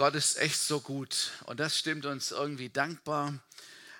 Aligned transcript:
Gott 0.00 0.14
ist 0.14 0.38
echt 0.38 0.58
so 0.58 0.80
gut 0.80 1.30
und 1.44 1.60
das 1.60 1.78
stimmt 1.78 2.06
uns 2.06 2.30
irgendwie 2.30 2.70
dankbar. 2.70 3.38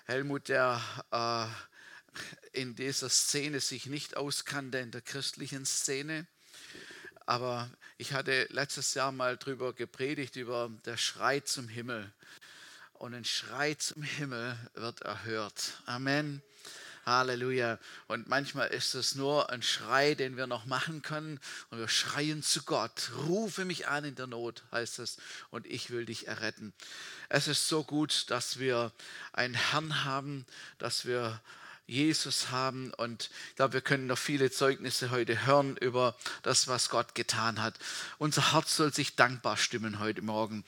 Helmut, 0.05 0.49
der 0.49 0.81
äh, 1.11 2.59
in 2.59 2.73
dieser 2.75 3.07
Szene 3.07 3.59
sich 3.59 3.85
nicht 3.85 4.17
auskannte, 4.17 4.79
in 4.79 4.89
der 4.89 5.03
christlichen 5.03 5.63
Szene, 5.63 6.25
aber 7.27 7.69
ich 7.99 8.13
hatte 8.13 8.47
letztes 8.49 8.95
Jahr 8.95 9.11
mal 9.11 9.37
darüber 9.37 9.73
gepredigt, 9.73 10.37
über 10.37 10.71
der 10.85 10.97
Schrei 10.97 11.39
zum 11.41 11.67
Himmel. 11.67 12.11
Und 12.93 13.13
ein 13.13 13.23
Schrei 13.23 13.75
zum 13.75 14.01
Himmel 14.01 14.57
wird 14.73 15.01
erhört. 15.01 15.83
Amen. 15.85 16.41
Halleluja. 17.05 17.79
Und 18.07 18.27
manchmal 18.27 18.69
ist 18.69 18.93
es 18.93 19.15
nur 19.15 19.49
ein 19.49 19.61
Schrei, 19.61 20.15
den 20.15 20.37
wir 20.37 20.47
noch 20.47 20.65
machen 20.65 21.01
können. 21.01 21.39
Und 21.69 21.79
wir 21.79 21.87
schreien 21.87 22.43
zu 22.43 22.63
Gott. 22.63 23.11
Rufe 23.27 23.65
mich 23.65 23.87
an 23.87 24.05
in 24.05 24.15
der 24.15 24.27
Not, 24.27 24.63
heißt 24.71 24.99
es. 24.99 25.17
Und 25.49 25.65
ich 25.65 25.91
will 25.91 26.05
dich 26.05 26.27
erretten. 26.27 26.73
Es 27.29 27.47
ist 27.47 27.67
so 27.67 27.83
gut, 27.83 28.25
dass 28.29 28.59
wir 28.59 28.91
einen 29.33 29.53
Herrn 29.53 30.03
haben, 30.03 30.45
dass 30.77 31.05
wir 31.05 31.41
Jesus 31.91 32.51
haben. 32.51 32.93
Und 32.93 33.29
ich 33.49 33.55
glaube, 33.57 33.73
wir 33.73 33.81
können 33.81 34.07
noch 34.07 34.17
viele 34.17 34.49
Zeugnisse 34.49 35.11
heute 35.11 35.45
hören 35.45 35.75
über 35.77 36.15
das, 36.41 36.67
was 36.67 36.89
Gott 36.89 37.13
getan 37.15 37.61
hat. 37.61 37.77
Unser 38.17 38.53
Herz 38.53 38.75
soll 38.77 38.93
sich 38.93 39.15
dankbar 39.15 39.57
stimmen 39.57 39.99
heute 39.99 40.21
Morgen. 40.21 40.63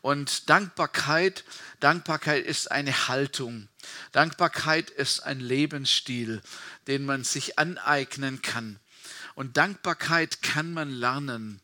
Und 0.00 0.48
Dankbarkeit, 0.48 1.44
Dankbarkeit 1.80 2.46
ist 2.46 2.70
eine 2.70 3.08
Haltung. 3.08 3.68
Dankbarkeit 4.12 4.90
ist 4.90 5.20
ein 5.20 5.40
Lebensstil, 5.40 6.40
den 6.86 7.04
man 7.04 7.24
sich 7.24 7.58
aneignen 7.58 8.40
kann. 8.40 8.78
Und 9.34 9.56
Dankbarkeit 9.56 10.42
kann 10.42 10.72
man 10.72 10.90
lernen. 10.90 11.60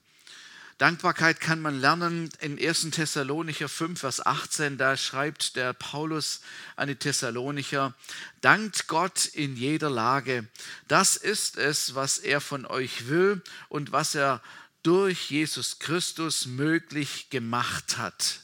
Dankbarkeit 0.84 1.40
kann 1.40 1.62
man 1.62 1.80
lernen 1.80 2.28
in 2.40 2.58
1. 2.58 2.90
Thessalonicher 2.90 3.70
5, 3.70 3.98
Vers 3.98 4.26
18. 4.26 4.76
Da 4.76 4.98
schreibt 4.98 5.56
der 5.56 5.72
Paulus 5.72 6.42
an 6.76 6.88
die 6.88 6.94
Thessalonicher, 6.94 7.94
dankt 8.42 8.86
Gott 8.86 9.24
in 9.24 9.56
jeder 9.56 9.88
Lage. 9.88 10.46
Das 10.86 11.16
ist 11.16 11.56
es, 11.56 11.94
was 11.94 12.18
er 12.18 12.42
von 12.42 12.66
euch 12.66 13.08
will 13.08 13.40
und 13.70 13.92
was 13.92 14.14
er 14.14 14.42
durch 14.82 15.30
Jesus 15.30 15.78
Christus 15.78 16.44
möglich 16.44 17.30
gemacht 17.30 17.96
hat. 17.96 18.40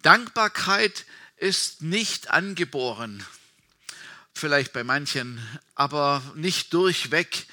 Dankbarkeit 0.00 1.04
ist 1.36 1.82
nicht 1.82 2.30
angeboren, 2.30 3.22
vielleicht 4.32 4.72
bei 4.72 4.82
manchen, 4.82 5.46
aber 5.74 6.22
nicht 6.36 6.72
durchweg. 6.72 7.46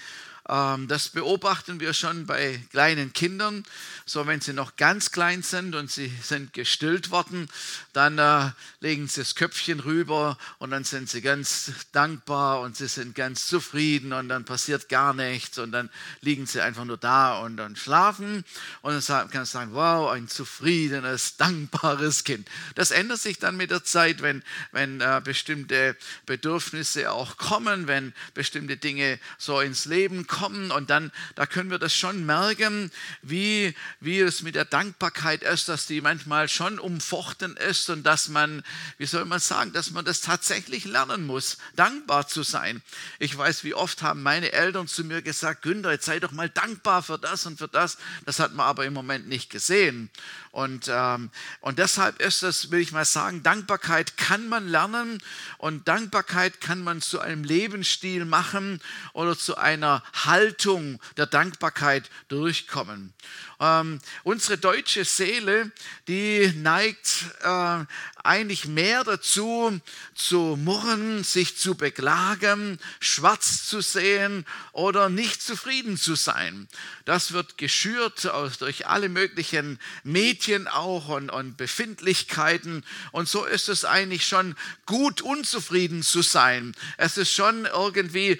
Ähm, 0.50 0.90
das 0.90 1.10
beobachten 1.10 1.80
wir 1.80 1.94
schon 1.94 2.26
bei 2.26 2.60
kleinen 2.72 3.14
Kindern. 3.14 3.64
So, 4.06 4.28
wenn 4.28 4.42
sie 4.42 4.52
noch 4.52 4.76
ganz 4.76 5.12
klein 5.12 5.42
sind 5.42 5.74
und 5.74 5.90
sie 5.90 6.12
sind 6.22 6.52
gestillt 6.52 7.12
worden, 7.12 7.50
dann 7.94 8.18
äh, 8.18 8.52
legen 8.82 9.08
sie 9.08 9.22
das 9.22 9.36
Köpfchen 9.36 9.80
rüber 9.80 10.38
und 10.58 10.72
dann 10.72 10.84
sind 10.84 11.10
sie 11.10 11.22
ganz 11.22 11.72
dankbar 11.94 12.60
und 12.60 12.76
sie 12.76 12.88
sind 12.88 13.16
ganz 13.16 13.48
zufrieden 13.48 14.12
und 14.12 14.28
dann 14.28 14.44
passiert 14.44 14.90
gar 14.90 15.14
nichts 15.14 15.58
und 15.60 15.72
dann 15.72 15.90
liegen 16.20 16.46
sie 16.46 16.60
einfach 16.60 16.84
nur 16.84 16.98
da 16.98 17.40
und 17.40 17.56
dann 17.56 17.78
schlafen 17.78 18.44
und 18.82 18.94
dann 18.94 19.30
kann 19.30 19.42
man 19.42 19.46
sagen, 19.46 19.74
wow, 19.74 20.12
ein 20.12 20.28
zufriedenes, 20.28 21.38
dankbares 21.38 22.26
Kind. 22.26 22.50
Das 22.76 22.92
ändert 22.92 23.20
sich 23.20 23.40
dann 23.40 23.56
mit 23.56 23.72
der 23.72 23.86
Zeit, 23.86 24.22
wenn, 24.22 24.44
wenn 24.74 25.00
äh, 25.00 25.22
bestimmte 25.24 25.96
Bedürfnisse 26.26 27.12
auch 27.12 27.38
kommen, 27.38 27.88
wenn 27.88 28.14
bestimmte 28.34 28.76
Dinge 28.76 29.20
so 29.38 29.62
ins 29.62 29.86
Leben 29.86 30.28
kommen 30.28 30.33
und 30.42 30.90
dann, 30.90 31.12
da 31.36 31.46
können 31.46 31.70
wir 31.70 31.80
das 31.80 31.94
schon 31.94 32.26
merken, 32.26 32.92
wie, 33.22 33.76
wie 34.00 34.20
es 34.20 34.42
mit 34.42 34.56
der 34.56 34.66
Dankbarkeit 34.66 35.44
ist, 35.44 35.70
dass 35.70 35.88
die 35.88 36.02
manchmal 36.02 36.50
schon 36.50 36.80
umfochten 36.80 37.58
ist 37.58 37.90
und 37.90 38.04
dass 38.04 38.30
man, 38.30 38.64
wie 38.98 39.06
soll 39.06 39.26
man 39.26 39.40
sagen, 39.40 39.74
dass 39.74 39.92
man 39.92 40.06
das 40.06 40.22
tatsächlich 40.22 40.86
lernen 40.86 41.26
muss, 41.26 41.58
dankbar 41.76 42.28
zu 42.28 42.44
sein. 42.44 42.82
Ich 43.20 43.38
weiß, 43.38 43.64
wie 43.64 43.74
oft 43.74 44.02
haben 44.02 44.24
meine 44.24 44.52
Eltern 44.52 44.88
zu 44.88 45.04
mir 45.04 45.22
gesagt, 45.22 45.62
Günther, 45.62 45.92
jetzt 45.92 46.06
sei 46.06 46.20
doch 46.20 46.32
mal 46.32 46.50
dankbar 46.50 47.04
für 47.04 47.18
das 47.18 47.46
und 47.46 47.58
für 47.58 47.68
das. 47.68 47.98
Das 48.26 48.40
hat 48.40 48.54
man 48.54 48.66
aber 48.66 48.86
im 48.86 48.94
Moment 48.94 49.28
nicht 49.28 49.50
gesehen. 49.50 50.10
Und, 50.54 50.86
ähm, 50.88 51.32
und 51.62 51.80
deshalb 51.80 52.22
ist 52.22 52.44
es, 52.44 52.70
will 52.70 52.80
ich 52.80 52.92
mal 52.92 53.06
sagen, 53.06 53.42
Dankbarkeit 53.42 54.18
kann 54.18 54.48
man 54.48 54.68
lernen 54.68 55.18
und 55.58 55.88
Dankbarkeit 55.88 56.62
kann 56.62 56.84
man 56.84 57.02
zu 57.02 57.20
einem 57.20 57.44
Lebensstil 57.44 58.24
machen 58.24 58.80
oder 59.14 59.36
zu 59.36 59.58
einer 59.58 60.04
Haltung 60.14 61.02
der 61.18 61.26
Dankbarkeit 61.26 62.08
durchkommen. 62.28 63.16
Ähm, 63.64 64.00
unsere 64.24 64.58
deutsche 64.58 65.06
Seele, 65.06 65.72
die 66.10 66.52
neigt 66.58 67.24
äh, 67.44 67.86
eigentlich 68.24 68.66
mehr 68.66 69.06
dazu, 69.06 69.80
zu 70.16 70.58
murren, 70.62 71.24
sich 71.24 71.58
zu 71.58 71.76
beklagen, 71.76 72.78
schwarz 73.00 73.66
zu 73.66 73.80
sehen 73.80 74.46
oder 74.74 75.10
nicht 75.10 75.42
zufrieden 75.42 75.98
zu 75.98 76.16
sein. 76.16 76.68
Das 77.06 77.32
wird 77.32 77.58
geschürt 77.58 78.30
durch 78.60 78.88
alle 78.88 79.08
möglichen 79.08 79.80
Medien 80.04 80.68
auch 80.68 81.08
und, 81.10 81.30
und 81.30 81.56
Befindlichkeiten. 81.56 82.84
Und 83.12 83.30
so 83.30 83.46
ist 83.46 83.70
es 83.70 83.86
eigentlich 83.86 84.26
schon 84.28 84.56
gut, 84.86 85.22
unzufrieden 85.22 86.04
zu 86.04 86.22
sein. 86.22 86.76
Es 86.98 87.18
ist 87.18 87.32
schon 87.32 87.66
irgendwie, 87.66 88.40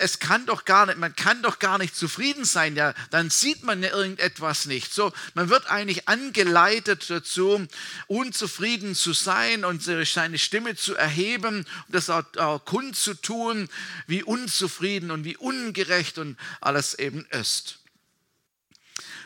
es 0.00 0.18
kann 0.18 0.46
doch 0.46 0.64
gar 0.64 0.86
nicht, 0.86 0.98
man 0.98 1.14
kann 1.14 1.42
doch 1.42 1.58
gar 1.60 1.78
nicht 1.78 1.94
zufrieden 1.94 2.44
sein. 2.44 2.74
Ja, 2.76 2.94
dann 3.10 3.30
sieht 3.30 3.62
man 3.62 3.82
ja 3.82 3.90
irgendetwas 3.90 4.31
nicht. 4.66 4.92
So, 4.92 5.12
man 5.34 5.48
wird 5.48 5.66
eigentlich 5.70 6.08
angeleitet 6.08 7.08
dazu, 7.08 7.66
unzufrieden 8.06 8.62
Frieden 8.62 8.94
zu 8.94 9.12
sein 9.12 9.64
und 9.64 9.82
seine 9.82 10.38
Stimme 10.38 10.76
zu 10.76 10.94
erheben 10.94 11.58
und 11.58 11.66
das 11.88 12.10
auch, 12.10 12.24
auch 12.36 12.64
kundzutun, 12.64 13.68
wie 14.06 14.22
unzufrieden 14.22 15.10
und 15.10 15.24
wie 15.24 15.36
ungerecht 15.36 16.18
und 16.18 16.38
alles 16.60 16.94
eben 16.94 17.26
ist 17.30 17.78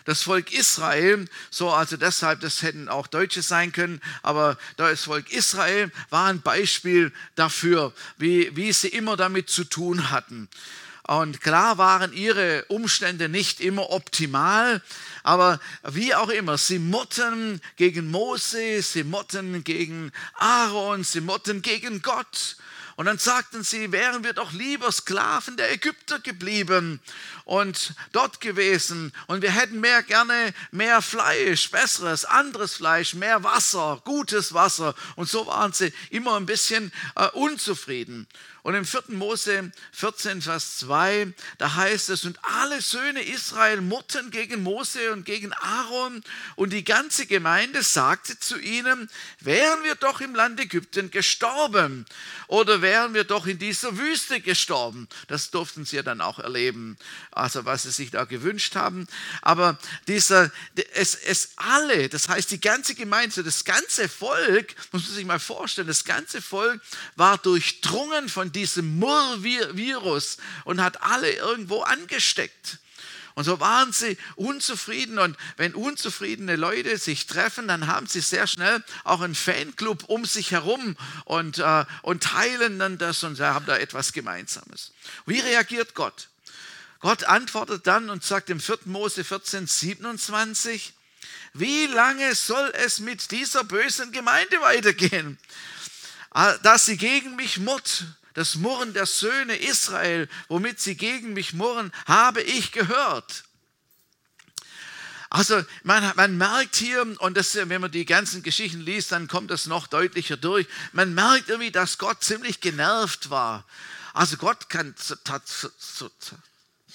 das 0.06 0.22
Volk 0.22 0.52
Israel, 0.52 1.26
so 1.50 1.70
also 1.70 1.96
deshalb, 1.96 2.40
das 2.40 2.62
hätten 2.62 2.88
auch 2.88 3.08
Deutsche 3.08 3.42
sein 3.42 3.72
können, 3.72 4.00
aber 4.22 4.56
das 4.76 5.02
Volk 5.02 5.32
Israel 5.32 5.90
war 6.10 6.28
ein 6.28 6.42
Beispiel 6.42 7.12
dafür, 7.34 7.92
wie, 8.16 8.54
wie 8.56 8.72
sie 8.72 8.88
immer 8.88 9.16
damit 9.16 9.50
zu 9.50 9.64
tun 9.64 10.10
hatten. 10.10 10.48
Und 11.06 11.40
klar 11.40 11.78
waren 11.78 12.12
ihre 12.12 12.64
Umstände 12.64 13.28
nicht 13.28 13.60
immer 13.60 13.90
optimal, 13.90 14.82
aber 15.22 15.60
wie 15.84 16.14
auch 16.16 16.30
immer, 16.30 16.58
sie 16.58 16.80
murrten 16.80 17.60
gegen 17.76 18.10
Mose, 18.10 18.82
sie 18.82 19.04
murrten 19.04 19.62
gegen 19.62 20.10
Aaron, 20.34 21.04
sie 21.04 21.20
murrten 21.20 21.62
gegen 21.62 22.02
Gott. 22.02 22.56
Und 22.96 23.04
dann 23.04 23.18
sagten 23.18 23.62
sie, 23.62 23.92
wären 23.92 24.24
wir 24.24 24.32
doch 24.32 24.52
lieber 24.52 24.90
Sklaven 24.90 25.58
der 25.58 25.70
Ägypter 25.70 26.18
geblieben 26.18 26.98
und 27.44 27.92
dort 28.12 28.40
gewesen. 28.40 29.12
Und 29.26 29.42
wir 29.42 29.50
hätten 29.50 29.80
mehr 29.80 30.02
gerne 30.02 30.54
mehr 30.70 31.02
Fleisch, 31.02 31.70
besseres, 31.70 32.24
anderes 32.24 32.74
Fleisch, 32.74 33.12
mehr 33.12 33.44
Wasser, 33.44 34.00
gutes 34.04 34.54
Wasser. 34.54 34.94
Und 35.14 35.28
so 35.28 35.46
waren 35.46 35.74
sie 35.74 35.92
immer 36.08 36.36
ein 36.36 36.46
bisschen 36.46 36.90
äh, 37.16 37.28
unzufrieden. 37.28 38.26
Und 38.66 38.74
im 38.74 38.84
4. 38.84 39.04
Mose 39.10 39.70
14, 39.92 40.42
Vers 40.42 40.78
2, 40.78 41.32
da 41.58 41.76
heißt 41.76 42.08
es, 42.08 42.24
und 42.24 42.36
alle 42.42 42.82
Söhne 42.82 43.22
Israel 43.22 43.80
murrten 43.80 44.32
gegen 44.32 44.64
Mose 44.64 45.12
und 45.12 45.24
gegen 45.24 45.52
Aaron 45.52 46.20
und 46.56 46.72
die 46.72 46.82
ganze 46.82 47.26
Gemeinde 47.26 47.84
sagte 47.84 48.40
zu 48.40 48.58
ihnen, 48.58 49.08
wären 49.38 49.84
wir 49.84 49.94
doch 49.94 50.20
im 50.20 50.34
Land 50.34 50.58
Ägypten 50.58 51.12
gestorben 51.12 52.06
oder 52.48 52.82
wären 52.82 53.14
wir 53.14 53.22
doch 53.22 53.46
in 53.46 53.60
dieser 53.60 53.98
Wüste 53.98 54.40
gestorben. 54.40 55.06
Das 55.28 55.52
durften 55.52 55.84
sie 55.84 55.94
ja 55.94 56.02
dann 56.02 56.20
auch 56.20 56.40
erleben, 56.40 56.96
also 57.30 57.66
was 57.66 57.84
sie 57.84 57.92
sich 57.92 58.10
da 58.10 58.24
gewünscht 58.24 58.74
haben. 58.74 59.06
Aber 59.42 59.78
dieser, 60.08 60.50
es, 60.92 61.14
es 61.14 61.50
alle, 61.54 62.08
das 62.08 62.28
heißt 62.28 62.50
die 62.50 62.60
ganze 62.60 62.96
Gemeinde, 62.96 63.44
das 63.44 63.64
ganze 63.64 64.08
Volk, 64.08 64.74
muss 64.90 65.04
man 65.04 65.14
sich 65.14 65.24
mal 65.24 65.38
vorstellen, 65.38 65.86
das 65.86 66.04
ganze 66.04 66.42
Volk 66.42 66.80
war 67.14 67.38
durchdrungen 67.38 68.28
von 68.28 68.50
diesem 68.56 68.98
Murr-Virus 68.98 70.38
und 70.64 70.82
hat 70.82 71.02
alle 71.02 71.30
irgendwo 71.32 71.82
angesteckt. 71.82 72.78
Und 73.36 73.44
so 73.44 73.60
waren 73.60 73.92
sie 73.92 74.16
unzufrieden. 74.34 75.18
Und 75.18 75.36
wenn 75.58 75.74
unzufriedene 75.74 76.56
Leute 76.56 76.96
sich 76.96 77.26
treffen, 77.26 77.68
dann 77.68 77.86
haben 77.86 78.06
sie 78.06 78.20
sehr 78.20 78.46
schnell 78.46 78.82
auch 79.04 79.20
einen 79.20 79.34
Fanclub 79.34 80.04
um 80.04 80.24
sich 80.24 80.52
herum 80.52 80.96
und, 81.26 81.58
äh, 81.58 81.84
und 82.00 82.22
teilen 82.22 82.78
dann 82.78 82.96
das 82.96 83.22
und 83.24 83.38
haben 83.38 83.66
da 83.66 83.76
etwas 83.76 84.14
Gemeinsames. 84.14 84.92
Wie 85.26 85.38
reagiert 85.38 85.94
Gott? 85.94 86.28
Gott 87.00 87.24
antwortet 87.24 87.86
dann 87.86 88.08
und 88.08 88.24
sagt 88.24 88.48
im 88.48 88.58
4. 88.58 88.78
Mose 88.86 89.22
14, 89.22 89.66
27, 89.66 90.94
wie 91.52 91.86
lange 91.86 92.34
soll 92.34 92.72
es 92.74 93.00
mit 93.00 93.30
dieser 93.30 93.64
bösen 93.64 94.12
Gemeinde 94.12 94.62
weitergehen, 94.62 95.38
äh, 96.34 96.54
dass 96.62 96.86
sie 96.86 96.96
gegen 96.96 97.36
mich 97.36 97.58
murrt 97.58 98.06
das 98.36 98.54
Murren 98.54 98.92
der 98.92 99.06
Söhne 99.06 99.56
Israel, 99.56 100.28
womit 100.48 100.78
sie 100.78 100.94
gegen 100.94 101.32
mich 101.32 101.54
murren, 101.54 101.90
habe 102.04 102.42
ich 102.42 102.70
gehört. 102.70 103.44
Also 105.30 105.64
man, 105.84 106.12
man 106.16 106.36
merkt 106.36 106.76
hier, 106.76 107.02
und 107.20 107.34
das, 107.34 107.54
wenn 107.54 107.80
man 107.80 107.90
die 107.90 108.04
ganzen 108.04 108.42
Geschichten 108.42 108.80
liest, 108.80 109.10
dann 109.10 109.26
kommt 109.26 109.50
das 109.50 109.64
noch 109.64 109.86
deutlicher 109.86 110.36
durch, 110.36 110.66
man 110.92 111.14
merkt 111.14 111.48
irgendwie, 111.48 111.70
dass 111.70 111.96
Gott 111.96 112.22
ziemlich 112.22 112.60
genervt 112.60 113.30
war. 113.30 113.64
Also 114.12 114.36
Gott 114.36 114.68
kann 114.68 114.94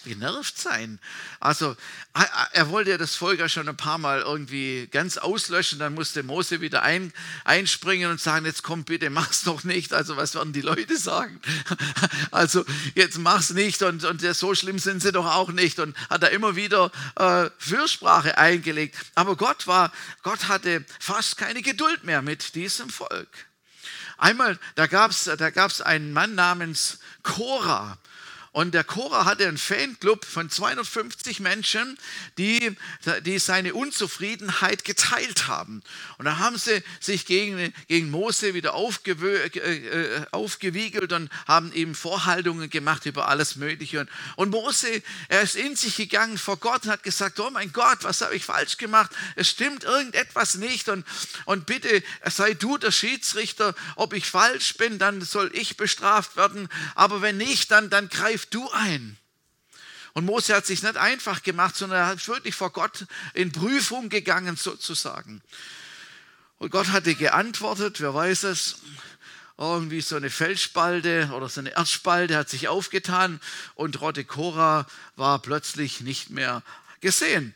genervt 0.04 0.58
sein. 0.58 1.00
Also 1.40 1.76
er 2.54 2.70
wollte 2.70 2.92
ja 2.92 2.98
das 2.98 3.16
Volk 3.16 3.40
ja 3.40 3.48
schon 3.48 3.70
ein 3.70 3.78
paar 3.78 3.98
Mal 3.98 4.22
irgendwie 4.22 4.88
ganz 4.92 5.18
auslöschen, 5.18 5.80
dann 5.80 5.94
musste 5.94 6.24
Mose 6.24 6.62
wieder 6.62 6.82
ein, 6.82 7.14
einspringen 7.46 8.10
und 8.12 8.20
sagen, 8.20 8.46
jetzt 8.46 8.64
komm 8.64 8.84
bitte, 8.84 9.10
mach's 9.10 9.44
doch 9.44 9.64
nicht. 9.64 9.94
Also 9.94 10.18
was 10.18 10.36
werden 10.36 10.54
die 10.54 10.62
Leute 10.62 10.98
sagen? 10.98 11.40
Also 12.32 12.66
jetzt 12.96 13.18
mach's 13.18 13.50
nicht 13.52 13.82
und, 13.84 14.04
und 14.04 14.22
so 14.22 14.56
schlimm 14.56 14.80
sind 14.80 15.02
sie 15.02 15.12
doch 15.12 15.26
auch 15.26 15.52
nicht 15.52 15.80
und 15.80 15.96
hat 16.10 16.24
er 16.24 16.32
immer 16.32 16.56
wieder 16.56 16.92
äh, 17.16 17.50
Fürsprache 17.58 18.38
eingelegt. 18.38 18.96
Aber 19.16 19.36
Gott 19.36 19.68
war, 19.68 19.92
Gott 20.24 20.48
hatte 20.48 20.86
fast 21.00 21.38
keine 21.38 21.62
Geduld 21.62 22.04
mehr 22.04 22.22
mit 22.22 22.56
diesem 22.56 22.90
Volk. 22.90 23.30
Einmal, 24.18 24.60
da 24.76 24.88
gab 24.88 25.12
es 25.12 25.24
da 25.24 25.50
gab's 25.50 25.82
einen 25.82 26.14
Mann 26.14 26.36
namens 26.36 27.00
Korah. 27.24 27.98
Und 28.54 28.74
der 28.74 28.84
Cora 28.84 29.24
hatte 29.24 29.48
einen 29.48 29.58
Fanclub 29.58 30.26
von 30.26 30.50
250 30.50 31.40
Menschen, 31.40 31.98
die, 32.38 32.76
die 33.26 33.40
seine 33.40 33.74
Unzufriedenheit 33.74 34.84
geteilt 34.84 35.48
haben. 35.48 35.82
Und 36.18 36.26
da 36.26 36.38
haben 36.38 36.58
sie 36.58 36.84
sich 37.00 37.26
gegen, 37.26 37.74
gegen 37.88 38.12
Mose 38.12 38.54
wieder 38.54 38.74
äh, 38.76 40.26
aufgewiegelt 40.32 41.14
und 41.14 41.30
haben 41.48 41.72
ihm 41.72 41.96
Vorhaltungen 41.96 42.70
gemacht 42.70 43.06
über 43.06 43.30
alles 43.30 43.56
Mögliche. 43.56 44.02
Und, 44.02 44.10
und 44.36 44.50
Mose, 44.50 45.02
er 45.30 45.44
ist 45.44 45.56
in 45.56 45.78
sich 45.78 45.96
gegangen 45.96 46.38
vor 46.38 46.58
Gott 46.58 46.84
und 46.84 46.92
hat 46.92 47.04
gesagt, 47.04 47.40
oh 47.40 47.52
mein 47.52 47.72
Gott, 47.72 48.00
was 48.02 48.20
habe 48.20 48.36
ich 48.36 48.44
falsch 48.44 48.76
gemacht? 48.76 49.12
Es 49.38 49.48
stimmt 49.48 49.86
irgendetwas 49.86 50.56
nicht. 50.56 50.90
Und, 50.90 51.06
und 51.46 51.66
bitte 51.66 52.04
sei 52.30 52.54
du 52.54 52.78
der 52.78 52.92
Schiedsrichter. 52.92 53.76
Ob 53.96 54.12
ich 54.12 54.26
falsch 54.26 54.76
bin, 54.76 55.00
dann 55.00 55.22
soll 55.22 55.52
ich 55.54 55.78
bestraft 55.78 56.36
werden. 56.36 56.68
Aber 56.96 57.22
wenn 57.22 57.38
nicht, 57.38 57.72
dann, 57.72 57.90
dann 57.90 58.10
greif 58.10 58.41
greif 58.42 58.46
du 58.48 58.70
ein. 58.72 59.18
Und 60.14 60.26
Mose 60.26 60.56
hat 60.56 60.66
sich 60.66 60.84
nicht 60.84 60.98
einfach 60.98 61.42
gemacht, 61.42 61.76
sondern 61.76 62.00
er 62.00 62.08
hat 62.08 62.28
wirklich 62.28 62.56
vor 62.56 62.72
Gott 62.72 63.06
in 63.34 63.52
Prüfung 63.52 64.10
gegangen 64.10 64.58
sozusagen. 64.58 65.42
Und 66.58 66.72
Gott 66.72 66.90
hatte 66.90 67.16
geantwortet, 67.16 68.02
wer 68.02 68.14
weiß 68.14 68.44
es, 68.44 68.78
irgendwie 69.58 70.02
so 70.02 70.16
eine 70.16 70.30
Felsspalte 70.30 71.30
oder 71.34 71.48
so 71.48 71.62
eine 71.62 71.72
Erdspalte 71.72 72.36
hat 72.36 72.50
sich 72.50 72.68
aufgetan 72.68 73.40
und 73.76 74.02
Rote 74.02 74.26
Cora 74.26 74.86
war 75.16 75.40
plötzlich 75.40 76.02
nicht 76.02 76.30
mehr 76.30 76.64
gesehen. 77.00 77.54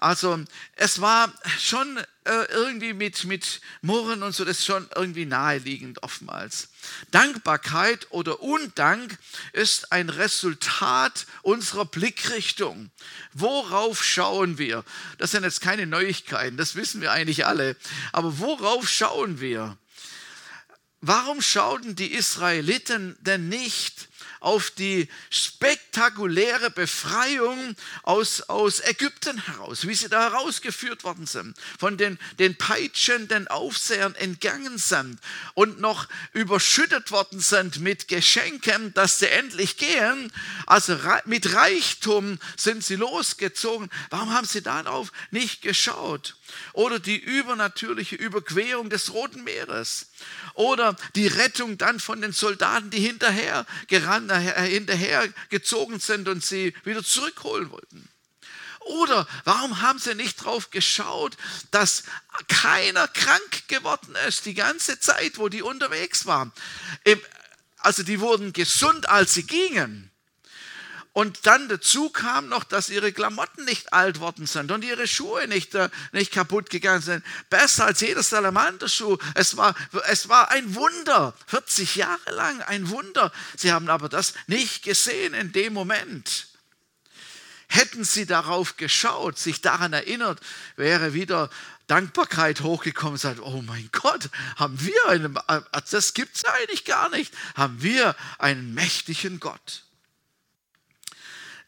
Also 0.00 0.42
es 0.76 1.02
war 1.02 1.30
schon 1.58 1.98
äh, 2.24 2.44
irgendwie 2.52 2.94
mit, 2.94 3.24
mit 3.24 3.60
Murren 3.82 4.22
und 4.22 4.34
so, 4.34 4.46
das 4.46 4.60
ist 4.60 4.64
schon 4.64 4.88
irgendwie 4.96 5.26
naheliegend 5.26 6.02
oftmals. 6.02 6.70
Dankbarkeit 7.10 8.06
oder 8.08 8.40
Undank 8.40 9.18
ist 9.52 9.92
ein 9.92 10.08
Resultat 10.08 11.26
unserer 11.42 11.84
Blickrichtung. 11.84 12.90
Worauf 13.34 14.02
schauen 14.02 14.56
wir? 14.56 14.84
Das 15.18 15.32
sind 15.32 15.44
jetzt 15.44 15.60
keine 15.60 15.86
Neuigkeiten, 15.86 16.56
das 16.56 16.76
wissen 16.76 17.02
wir 17.02 17.12
eigentlich 17.12 17.44
alle. 17.44 17.76
Aber 18.12 18.38
worauf 18.38 18.88
schauen 18.88 19.38
wir? 19.40 19.76
Warum 21.02 21.42
schauten 21.42 21.94
die 21.94 22.14
Israeliten 22.14 23.18
denn 23.20 23.50
nicht 23.50 24.08
auf 24.40 24.70
die 24.70 25.08
spektakuläre 25.28 26.70
Befreiung 26.70 27.76
aus, 28.02 28.42
aus 28.42 28.80
Ägypten 28.80 29.44
heraus, 29.46 29.86
wie 29.86 29.94
sie 29.94 30.08
da 30.08 30.30
herausgeführt 30.30 31.04
worden 31.04 31.26
sind, 31.26 31.56
von 31.78 31.96
den, 31.96 32.18
den 32.38 32.56
peitschenden 32.56 33.48
Aufsehern 33.48 34.14
entgangen 34.14 34.78
sind 34.78 35.20
und 35.54 35.80
noch 35.80 36.08
überschüttet 36.32 37.10
worden 37.10 37.40
sind 37.40 37.80
mit 37.80 38.08
Geschenken, 38.08 38.92
dass 38.94 39.18
sie 39.18 39.28
endlich 39.28 39.76
gehen. 39.76 40.32
Also 40.66 40.98
mit 41.26 41.54
Reichtum 41.54 42.38
sind 42.56 42.82
sie 42.84 42.96
losgezogen. 42.96 43.90
Warum 44.08 44.32
haben 44.32 44.46
sie 44.46 44.62
darauf 44.62 45.12
nicht 45.30 45.62
geschaut? 45.62 46.36
Oder 46.72 46.98
die 46.98 47.18
übernatürliche 47.18 48.16
Überquerung 48.16 48.90
des 48.90 49.12
Roten 49.12 49.44
Meeres. 49.44 50.06
Oder 50.54 50.96
die 51.14 51.26
Rettung 51.26 51.78
dann 51.78 52.00
von 52.00 52.20
den 52.20 52.32
Soldaten, 52.32 52.90
die 52.90 53.00
hinterher 53.00 53.66
gerannt, 53.88 54.30
äh, 54.30 54.68
hinterher 54.68 55.28
gezogen 55.48 56.00
sind 56.00 56.28
und 56.28 56.44
sie 56.44 56.74
wieder 56.84 57.02
zurückholen 57.02 57.70
wollten. 57.70 58.08
Oder 58.80 59.28
warum 59.44 59.82
haben 59.82 59.98
sie 59.98 60.14
nicht 60.14 60.40
darauf 60.40 60.70
geschaut, 60.70 61.36
dass 61.70 62.04
keiner 62.48 63.06
krank 63.08 63.68
geworden 63.68 64.16
ist 64.26 64.46
die 64.46 64.54
ganze 64.54 64.98
Zeit, 64.98 65.38
wo 65.38 65.48
die 65.48 65.62
unterwegs 65.62 66.26
waren? 66.26 66.50
Also 67.78 68.02
die 68.02 68.20
wurden 68.20 68.52
gesund, 68.52 69.08
als 69.08 69.34
sie 69.34 69.44
gingen. 69.44 70.09
Und 71.12 71.44
dann 71.46 71.68
dazu 71.68 72.08
kam 72.10 72.48
noch, 72.48 72.62
dass 72.62 72.88
ihre 72.88 73.12
Klamotten 73.12 73.64
nicht 73.64 73.92
alt 73.92 74.20
worden 74.20 74.46
sind 74.46 74.70
und 74.70 74.84
ihre 74.84 75.08
Schuhe 75.08 75.48
nicht, 75.48 75.74
äh, 75.74 75.88
nicht 76.12 76.30
kaputt 76.32 76.70
gegangen 76.70 77.02
sind. 77.02 77.24
Besser 77.48 77.86
als 77.86 78.00
jeder 78.00 78.22
Salamanderschuh. 78.22 79.18
Es 79.34 79.56
war, 79.56 79.74
es 80.08 80.28
war 80.28 80.50
ein 80.50 80.76
Wunder, 80.76 81.34
40 81.48 81.96
Jahre 81.96 82.30
lang 82.30 82.62
ein 82.62 82.90
Wunder. 82.90 83.32
Sie 83.56 83.72
haben 83.72 83.88
aber 83.88 84.08
das 84.08 84.34
nicht 84.46 84.84
gesehen 84.84 85.34
in 85.34 85.50
dem 85.50 85.72
Moment. 85.72 86.46
Hätten 87.66 88.04
sie 88.04 88.26
darauf 88.26 88.76
geschaut, 88.76 89.36
sich 89.36 89.60
daran 89.60 89.92
erinnert, 89.92 90.40
wäre 90.76 91.12
wieder 91.12 91.50
Dankbarkeit 91.88 92.60
hochgekommen 92.60 93.14
und 93.14 93.20
sagt, 93.20 93.40
oh 93.40 93.62
mein 93.62 93.88
Gott, 93.90 94.28
haben 94.56 94.80
wir 94.80 95.08
einen, 95.08 95.36
äh, 95.48 95.60
das 95.90 96.14
gibt 96.14 96.36
es 96.36 96.44
eigentlich 96.44 96.84
gar 96.84 97.08
nicht, 97.10 97.34
haben 97.56 97.82
wir 97.82 98.14
einen 98.38 98.74
mächtigen 98.74 99.40
Gott. 99.40 99.84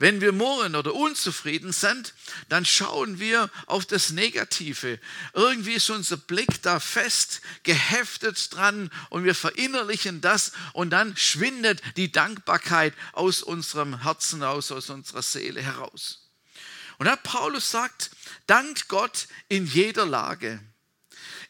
Wenn 0.03 0.21
wir 0.21 0.33
murren 0.33 0.75
oder 0.75 0.97
unzufrieden 0.97 1.71
sind, 1.71 2.13
dann 2.49 2.65
schauen 2.65 3.21
wir 3.21 3.49
auf 3.67 3.87
das 3.87 4.11
Negative. 4.11 4.99
Irgendwie 5.33 5.75
ist 5.75 5.91
unser 5.91 6.17
Blick 6.17 6.61
da 6.63 6.81
fest 6.81 7.41
geheftet 7.63 8.53
dran 8.53 8.91
und 9.11 9.23
wir 9.23 9.37
verinnerlichen 9.37 10.21
das 10.21 10.51
und 10.73 10.91
dann 10.91 11.17
schwindet 11.17 11.81
die 11.97 12.11
Dankbarkeit 12.11 12.95
aus 13.13 13.45
unserem 13.45 14.03
Herzen 14.03 14.43
aus, 14.43 14.73
aus 14.73 14.91
unserer 14.91 15.23
Seele 15.23 15.63
heraus. 15.63 16.29
Und 16.99 17.07
Herr 17.07 17.17
Paulus 17.17 17.71
sagt, 17.71 18.11
dankt 18.49 18.89
Gott 18.89 19.29
in 19.49 19.67
jeder 19.67 20.05
Lage. 20.05 20.59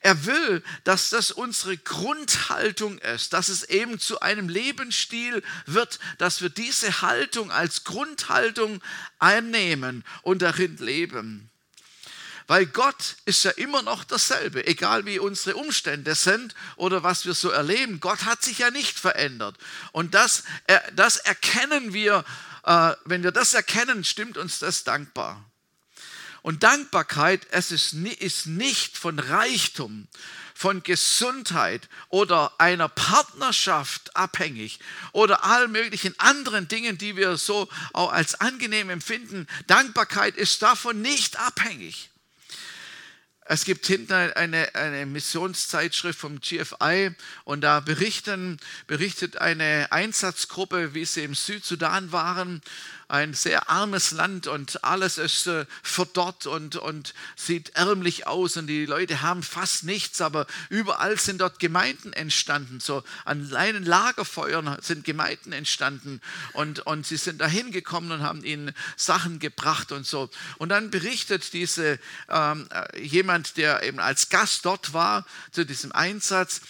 Er 0.03 0.27
will, 0.27 0.65
dass 0.83 1.11
das 1.11 1.31
unsere 1.31 1.77
Grundhaltung 1.77 2.99
ist, 2.99 3.33
dass 3.33 3.49
es 3.49 3.63
eben 3.63 4.01
zu 4.01 4.21
einem 4.21 4.49
Lebensstil 4.49 5.43
wird, 5.67 6.01
dass 6.19 6.43
wir 6.43 6.49
diese 6.49 7.03
Haltung 7.03 7.53
als 7.53 7.85
Grundhaltung 7.85 8.83
einnehmen 9.21 10.05
und 10.23 10.43
darin 10.43 10.77
leben. 10.79 11.51
Weil 12.49 12.67
Gott 12.67 13.17
ist 13.27 13.45
ja 13.45 13.53
immer 13.53 13.83
noch 13.83 14.03
dasselbe, 14.03 14.67
egal 14.67 15.07
wie 15.07 15.21
unsere 15.21 15.57
Umstände 15.57 16.17
sind 16.17 16.57
oder 16.75 17.05
was 17.05 17.25
wir 17.25 17.35
so 17.35 17.51
erleben. 17.51 18.01
Gott 18.01 18.25
hat 18.25 18.43
sich 18.43 18.59
ja 18.59 18.73
nicht 18.73 18.99
verändert. 18.99 19.57
Und 19.93 20.15
das, 20.15 20.43
das 20.95 21.19
erkennen 21.19 21.93
wir, 21.93 22.25
äh, 22.65 22.95
wenn 23.05 23.23
wir 23.23 23.31
das 23.31 23.55
erkennen, 23.55 24.03
stimmt 24.03 24.37
uns 24.37 24.59
das 24.59 24.83
dankbar. 24.83 25.52
Und 26.43 26.65
Dankbarkeit, 26.65 27.47
es 27.51 27.71
ist, 27.71 27.95
ist 27.95 28.47
nicht 28.47 28.99
von 28.99 29.19
Reichtum, 29.19 30.09
von 30.55 30.83
Gesundheit 30.83 31.89
oder 32.09 32.53
einer 32.59 32.89
Partnerschaft 32.89 34.15
abhängig 34.17 34.81
oder 35.13 35.45
all 35.45 35.69
möglichen 35.69 36.19
anderen 36.19 36.69
Dingen, 36.69 36.99
die 36.99 37.17
wir 37.17 37.37
so 37.37 37.69
auch 37.93 38.13
als 38.13 38.41
angenehm 38.41 38.91
empfinden. 38.91 39.47
Dankbarkeit 39.67 40.37
ist 40.37 40.63
davon 40.63 41.01
nicht 41.01 41.39
abhängig. 41.39 42.12
Es 43.53 43.67
gibt 43.67 43.85
hinten 43.85 44.15
eine, 44.15 44.75
eine 44.75 45.05
Missionszeitschrift 45.05 46.19
vom 46.19 46.41
GFI 46.41 47.11
und 47.45 47.61
da 47.61 47.81
berichten, 47.81 48.57
berichtet 48.87 49.37
eine 49.37 49.89
Einsatzgruppe, 49.91 50.95
wie 50.95 51.05
sie 51.05 51.23
im 51.23 51.35
Südsudan 51.35 52.13
waren 52.13 52.63
ein 53.13 53.35
sehr 53.35 53.69
armes 53.69 54.13
Land 54.13 54.47
und 54.47 54.85
alles 54.85 55.19
ist 55.19 55.47
äh, 55.47 55.67
verdorrt 55.83 56.47
und, 56.47 56.77
und 56.77 57.13
sieht 57.37 57.77
ärmlich 57.77 58.27
aus 58.27 58.57
und 58.57 58.69
die 58.69 58.87
Leute 58.87 59.21
haben 59.21 59.43
fast 59.43 59.85
nichts, 59.85 60.23
aber 60.23 60.47
überall 60.71 61.19
sind 61.19 61.43
dort 61.43 61.59
Gemeinden 61.59 62.15
entstanden. 62.15 62.81
So 62.81 63.05
an 63.27 63.47
kleinen 63.47 63.85
Lagerfeuern 63.85 64.79
sind 64.81 65.05
Gemeinden 65.05 65.53
entstanden 65.53 66.23
und, 66.55 66.81
und 66.87 67.07
sie 67.07 67.19
sind 67.19 67.43
da 67.43 67.47
hingekommen 67.47 68.13
und 68.13 68.23
haben 68.23 68.45
ihnen 68.45 68.73
Sachen 68.97 69.41
gebracht 69.41 69.93
und 69.93 70.07
so. 70.07 70.31
Und 70.57 70.71
dann 70.71 70.91
berichtet 70.91 71.53
diese, 71.53 71.99
ähm, 72.31 72.67
jemand, 72.99 73.42
jemand, 73.43 73.57
der 73.57 73.83
eben 73.83 74.01
als 74.01 74.29
Gast 74.29 74.65
dort 74.65 74.93
war 74.93 75.25
zu 75.51 75.65
diesem 75.65 75.93
Einsatz, 75.93 76.61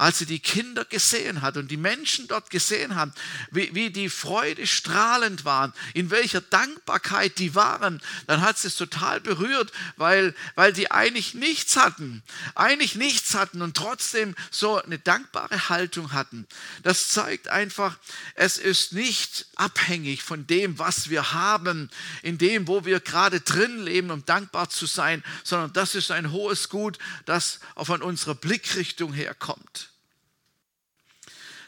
als 0.00 0.16
sie 0.16 0.24
die 0.24 0.38
Kinder 0.38 0.86
gesehen 0.86 1.42
hat 1.42 1.58
und 1.58 1.70
die 1.70 1.76
Menschen 1.76 2.26
dort 2.26 2.48
gesehen 2.48 2.94
haben, 2.94 3.12
wie, 3.50 3.74
wie 3.74 3.90
die 3.90 4.08
Freude 4.08 4.66
strahlend 4.66 5.44
waren, 5.44 5.74
in 5.92 6.10
welcher 6.10 6.40
Dankbarkeit 6.40 7.38
die 7.38 7.54
waren, 7.54 8.00
dann 8.26 8.40
hat 8.40 8.56
sie 8.56 8.68
es 8.68 8.76
total 8.76 9.20
berührt, 9.20 9.70
weil, 9.98 10.34
weil 10.54 10.72
die 10.72 10.90
eigentlich 10.90 11.34
nichts 11.34 11.76
hatten, 11.76 12.22
eigentlich 12.54 12.94
nichts 12.94 13.34
hatten 13.34 13.60
und 13.60 13.76
trotzdem 13.76 14.34
so 14.50 14.82
eine 14.82 14.98
dankbare 14.98 15.68
Haltung 15.68 16.14
hatten. 16.14 16.46
Das 16.82 17.10
zeigt 17.10 17.48
einfach, 17.48 17.98
es 18.36 18.56
ist 18.56 18.94
nicht 18.94 19.48
abhängig 19.56 20.22
von 20.22 20.46
dem, 20.46 20.78
was 20.78 21.10
wir 21.10 21.34
haben, 21.34 21.90
in 22.22 22.38
dem, 22.38 22.68
wo 22.68 22.86
wir 22.86 23.00
gerade 23.00 23.42
drin 23.42 23.78
leben, 23.84 24.10
um 24.10 24.24
dankbar 24.24 24.70
zu 24.70 24.86
sein, 24.86 25.22
sondern 25.44 25.74
das 25.74 25.94
ist 25.94 26.10
ein 26.10 26.32
hohes 26.32 26.70
Gut, 26.70 26.98
das 27.26 27.60
von 27.76 28.00
unserer 28.00 28.34
Blickrichtung 28.34 29.12
herkommt. 29.12 29.89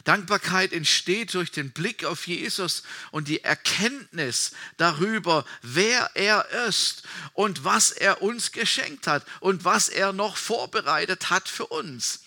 Dankbarkeit 0.03 0.73
entsteht 0.73 1.33
durch 1.33 1.51
den 1.51 1.71
Blick 1.71 2.03
auf 2.03 2.27
Jesus 2.27 2.83
und 3.11 3.27
die 3.27 3.43
Erkenntnis 3.43 4.51
darüber, 4.77 5.45
wer 5.61 6.11
er 6.15 6.49
ist 6.67 7.03
und 7.33 7.63
was 7.63 7.91
er 7.91 8.21
uns 8.21 8.51
geschenkt 8.51 9.07
hat 9.07 9.25
und 9.39 9.63
was 9.63 9.87
er 9.87 10.11
noch 10.11 10.35
vorbereitet 10.35 11.29
hat 11.29 11.47
für 11.47 11.67
uns. 11.67 12.22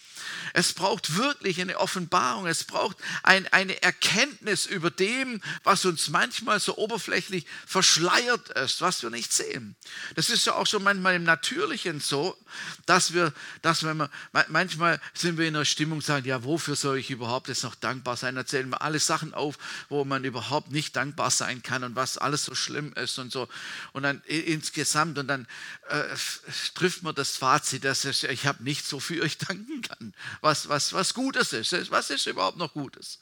Es 0.53 0.73
braucht 0.73 1.17
wirklich 1.17 1.61
eine 1.61 1.79
Offenbarung. 1.79 2.47
Es 2.47 2.65
braucht 2.65 2.97
ein, 3.23 3.47
eine 3.53 3.83
Erkenntnis 3.83 4.67
über 4.67 4.91
dem, 4.91 5.41
was 5.65 5.85
uns 5.85 6.09
manchmal 6.09 6.61
so 6.61 6.77
oberflächlich 6.77 7.47
verschleiert 7.67 8.51
ist, 8.51 8.81
was 8.81 9.03
wir 9.03 9.11
nicht 9.11 9.33
sehen. 9.33 9.77
Das 10.15 10.31
ist 10.31 10.47
ja 10.47 10.55
auch 10.55 10.67
schon 10.67 10.83
manchmal 10.83 11.15
im 11.15 11.25
Natürlichen 11.25 12.01
so, 12.01 12.37
dass 12.87 13.13
wir, 13.13 13.33
dass 13.63 13.83
wir, 13.83 14.11
manchmal 14.49 15.01
sind 15.15 15.39
wir 15.39 15.47
in 15.47 15.55
der 15.55 15.65
Stimmung, 15.65 16.01
sagen, 16.01 16.27
ja, 16.27 16.45
wofür 16.45 16.77
soll 16.77 16.99
ich 16.99 17.11
überhaupt 17.11 17.49
jetzt 17.49 17.65
noch 17.65 17.75
dankbar 17.75 18.17
sein? 18.17 18.37
Erzählen 18.37 18.69
wir 18.69 18.83
alle 18.83 18.99
Sachen 18.99 19.35
auf, 19.35 19.59
wo 19.89 20.05
man 20.05 20.25
überhaupt 20.25 20.73
nicht 20.73 20.97
dankbar 20.97 21.31
sein 21.31 21.63
kann 21.63 21.85
und 21.85 21.97
was 21.97 22.19
alles 22.19 22.45
so 22.45 22.55
schlimm 22.55 22.93
ist 22.95 23.19
und 23.19 23.33
so. 23.33 23.49
Und 23.93 24.05
dann 24.05 24.23
insgesamt, 24.27 25.19
und 25.19 25.29
dann 25.29 25.47
äh, 25.89 26.03
trifft 26.75 27.03
man 27.03 27.15
das 27.15 27.37
Fazit, 27.37 27.85
dass 27.85 28.05
ich, 28.05 28.25
ich 28.25 28.47
habe 28.47 28.63
nichts, 28.63 28.93
wofür 28.93 29.25
ich 29.25 29.39
danken 29.39 29.83
kann 29.83 30.15
was, 30.41 30.69
was, 30.69 30.93
was 30.93 31.15
Gutes 31.15 31.53
ist. 31.53 31.91
Was 31.91 32.11
ist 32.11 32.27
überhaupt 32.27 32.59
noch 32.59 32.73
Gutes? 32.73 33.19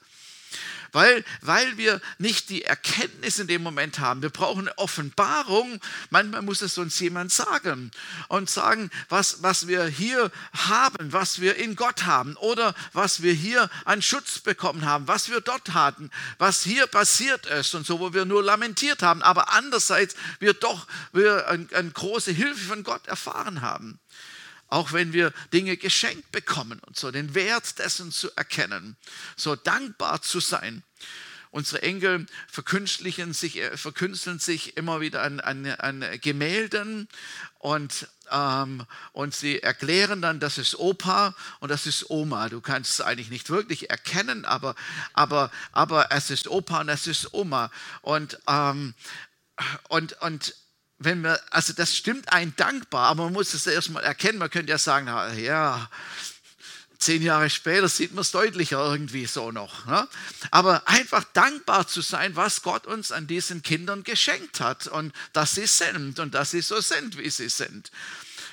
Weil, 0.93 1.25
weil 1.41 1.77
wir 1.77 2.01
nicht 2.19 2.51
die 2.51 2.63
Erkenntnis 2.63 3.41
in 3.41 3.49
dem 3.49 3.65
Moment 3.65 3.99
haben. 3.99 4.23
Wir 4.23 4.31
brauchen 4.31 4.69
eine 4.69 4.79
Offenbarung. 4.79 5.81
Manchmal 6.11 6.43
muss 6.43 6.63
es 6.63 6.79
uns 6.79 7.01
jemand 7.01 7.33
sagen 7.33 7.91
und 8.29 8.49
sagen, 8.49 8.91
was, 9.09 9.43
was 9.43 9.67
wir 9.67 9.87
hier 9.87 10.31
haben, 10.53 11.13
was 11.13 11.41
wir 11.41 11.57
in 11.57 11.75
Gott 11.75 12.05
haben 12.05 12.37
oder 12.37 12.77
was 12.93 13.23
wir 13.23 13.33
hier 13.33 13.69
an 13.85 14.03
Schutz 14.03 14.39
bekommen 14.39 14.87
haben, 14.87 15.09
was 15.09 15.29
wir 15.31 15.41
dort 15.41 15.75
hatten, 15.75 16.11
was 16.39 16.63
hier 16.63 16.87
passiert 16.87 17.47
ist 17.47 17.75
und 17.75 17.85
so, 17.85 17.99
wo 17.99 18.15
wir 18.15 18.25
nur 18.25 18.45
lamentiert 18.45 19.03
haben, 19.03 19.21
aber 19.23 19.53
andererseits 19.53 20.15
wir 20.39 20.55
doch 20.55 20.87
wir 21.13 21.49
eine, 21.49 21.67
eine 21.75 21.91
große 21.91 22.31
Hilfe 22.31 22.67
von 22.67 22.85
Gott 22.85 23.09
erfahren 23.09 23.63
haben. 23.63 23.99
Auch 24.75 24.93
wenn 24.93 25.13
wir 25.13 25.33
Dinge 25.53 25.77
geschenkt 25.77 26.33
bekommen 26.33 26.81
und 26.81 26.99
so 26.99 27.13
den 27.13 27.37
Wert 27.37 27.79
dessen 27.79 28.11
zu 28.11 28.35
erkennen, 28.35 28.97
so 29.37 29.55
dankbar 29.55 30.21
zu 30.21 30.41
sein. 30.41 30.83
Unsere 31.53 31.83
Enkel 31.83 32.27
verkünstlichen 32.49 33.35
sich, 33.35 33.59
äh, 33.59 33.77
verkünsteln 33.77 34.41
sich 34.41 34.77
immer 34.77 35.01
wieder 35.01 35.23
an, 35.23 35.39
an, 35.39 35.65
an 35.65 36.05
Gemälden 36.21 37.09
und, 37.61 38.09
ähm, 38.33 38.85
und 39.13 39.33
sie 39.33 39.63
erklären 39.63 40.21
dann, 40.21 40.41
das 40.41 40.59
ist 40.59 40.77
Opa 40.77 41.37
und 41.61 41.69
das 41.69 41.87
ist 41.87 42.11
Oma. 42.11 42.49
Du 42.49 42.61
kannst 42.61 42.95
es 42.95 43.01
eigentlich 43.01 43.31
nicht 43.31 43.51
wirklich 43.51 43.91
erkennen, 43.91 44.45
aber, 44.45 44.75
aber, 45.13 45.53
aber 45.71 46.11
es 46.11 46.31
ist 46.31 46.49
Opa 46.49 46.81
und 46.81 46.89
es 46.89 47.07
ist 47.07 47.33
Oma. 47.33 47.71
Und, 48.03 48.41
ähm, 48.49 48.95
und, 49.89 50.21
und 50.21 50.57
wenn 50.99 51.23
wir, 51.23 51.41
also 51.53 51.73
das 51.73 51.97
stimmt 51.97 52.33
ein 52.33 52.55
dankbar, 52.57 53.09
aber 53.09 53.25
man 53.25 53.33
muss 53.33 53.55
es 53.55 53.67
erstmal 53.67 54.05
erkennen. 54.05 54.39
Man 54.39 54.51
könnte 54.51 54.71
ja 54.71 54.79
sagen, 54.79 55.09
ja, 55.39 55.89
zehn 56.99 57.23
Jahre 57.23 57.51
später 57.51 57.89
sieht 57.89 58.13
man 58.15 58.23
es 58.23 58.31
deutlicher 58.31 58.79
irgendwie 58.79 59.27
so 59.27 59.53
noch. 59.53 59.85
Ne? 59.87 60.09
Aber 60.51 60.89
einfach 60.89 61.25
dankbar 61.35 61.87
zu 61.87 62.01
sein, 62.01 62.37
was 62.37 62.63
Gott 62.63 62.87
uns 62.87 63.13
an 63.13 63.27
diesen 63.27 63.63
Kindern 63.63 64.05
geschenkt 64.05 64.61
hat 64.61 64.87
und 64.87 65.13
dass 65.33 65.55
sie 65.55 65.67
sind 65.67 66.19
und 66.19 66.35
dass 66.35 66.53
sie 66.53 66.63
so 66.63 66.81
sind, 66.81 67.19
wie 67.19 67.31
sie 67.31 67.49
sind. 67.49 67.91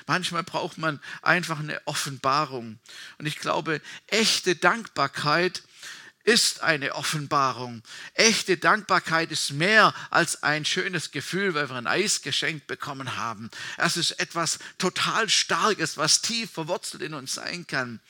Manchmal 0.06 0.42
braucht 0.42 0.78
man 0.78 1.00
einfach 1.22 1.60
eine 1.60 1.80
Offenbarung. 1.86 2.78
Und 3.18 3.26
ich 3.26 3.38
glaube, 3.38 3.80
echte 4.08 4.56
Dankbarkeit 4.56 5.62
ist 6.24 6.62
eine 6.62 6.94
Offenbarung. 6.94 7.82
Echte 8.14 8.56
Dankbarkeit 8.56 9.32
ist 9.32 9.52
mehr 9.52 9.94
als 10.10 10.42
ein 10.42 10.64
schönes 10.64 11.10
Gefühl, 11.10 11.54
weil 11.54 11.68
wir 11.68 11.76
ein 11.76 11.86
Eis 11.86 12.22
geschenkt 12.22 12.66
bekommen 12.66 13.16
haben. 13.16 13.50
Es 13.78 13.96
ist 13.96 14.12
etwas 14.12 14.58
total 14.78 15.28
Starkes, 15.28 15.96
was 15.96 16.22
tief 16.22 16.50
verwurzelt 16.52 17.02
in 17.02 17.14
uns 17.14 17.34
sein 17.34 17.66
kann 17.66 18.00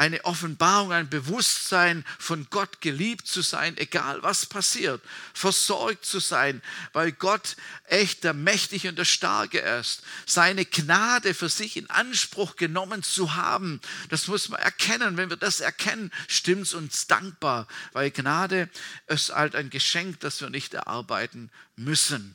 eine 0.00 0.24
Offenbarung, 0.24 0.92
ein 0.92 1.10
Bewusstsein 1.10 2.06
von 2.18 2.46
Gott 2.48 2.80
geliebt 2.80 3.26
zu 3.26 3.42
sein, 3.42 3.76
egal 3.76 4.22
was 4.22 4.46
passiert, 4.46 5.02
versorgt 5.34 6.06
zu 6.06 6.20
sein, 6.20 6.62
weil 6.94 7.12
Gott 7.12 7.54
echt 7.84 8.24
der 8.24 8.32
Mächtige 8.32 8.88
und 8.88 8.96
der 8.96 9.04
Starke 9.04 9.58
ist. 9.58 10.02
Seine 10.24 10.64
Gnade 10.64 11.34
für 11.34 11.50
sich 11.50 11.76
in 11.76 11.90
Anspruch 11.90 12.56
genommen 12.56 13.02
zu 13.02 13.34
haben, 13.34 13.78
das 14.08 14.26
muss 14.26 14.48
man 14.48 14.60
erkennen. 14.62 15.18
Wenn 15.18 15.28
wir 15.28 15.36
das 15.36 15.60
erkennen, 15.60 16.10
stimmt 16.28 16.62
es 16.62 16.72
uns 16.72 17.06
dankbar, 17.06 17.68
weil 17.92 18.10
Gnade 18.10 18.70
ist 19.06 19.34
halt 19.34 19.54
ein 19.54 19.68
Geschenk, 19.68 20.18
das 20.20 20.40
wir 20.40 20.48
nicht 20.48 20.72
erarbeiten 20.72 21.50
müssen. 21.76 22.34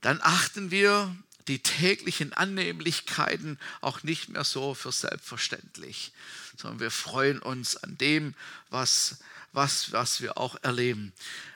Dann 0.00 0.18
achten 0.20 0.72
wir 0.72 1.14
die 1.48 1.62
täglichen 1.62 2.32
Annehmlichkeiten 2.32 3.58
auch 3.80 4.02
nicht 4.02 4.28
mehr 4.30 4.44
so 4.44 4.74
für 4.74 4.92
selbstverständlich, 4.92 6.12
sondern 6.56 6.80
wir 6.80 6.90
freuen 6.90 7.40
uns 7.40 7.76
an 7.76 7.98
dem, 7.98 8.34
was, 8.70 9.18
was, 9.52 9.92
was 9.92 10.20
wir 10.20 10.38
auch 10.38 10.56
erleben. 10.62 11.12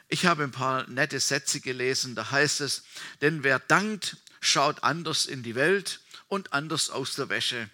Ich 0.08 0.26
habe 0.26 0.44
ein 0.44 0.50
paar 0.50 0.88
nette 0.88 1.20
Sätze 1.20 1.60
gelesen, 1.60 2.14
da 2.14 2.30
heißt 2.30 2.60
es, 2.60 2.84
denn 3.20 3.42
wer 3.44 3.58
dankt, 3.58 4.16
schaut 4.40 4.82
anders 4.82 5.26
in 5.26 5.42
die 5.42 5.54
Welt 5.54 6.00
und 6.28 6.52
anders 6.52 6.90
aus 6.90 7.14
der 7.14 7.28
Wäsche. 7.28 7.68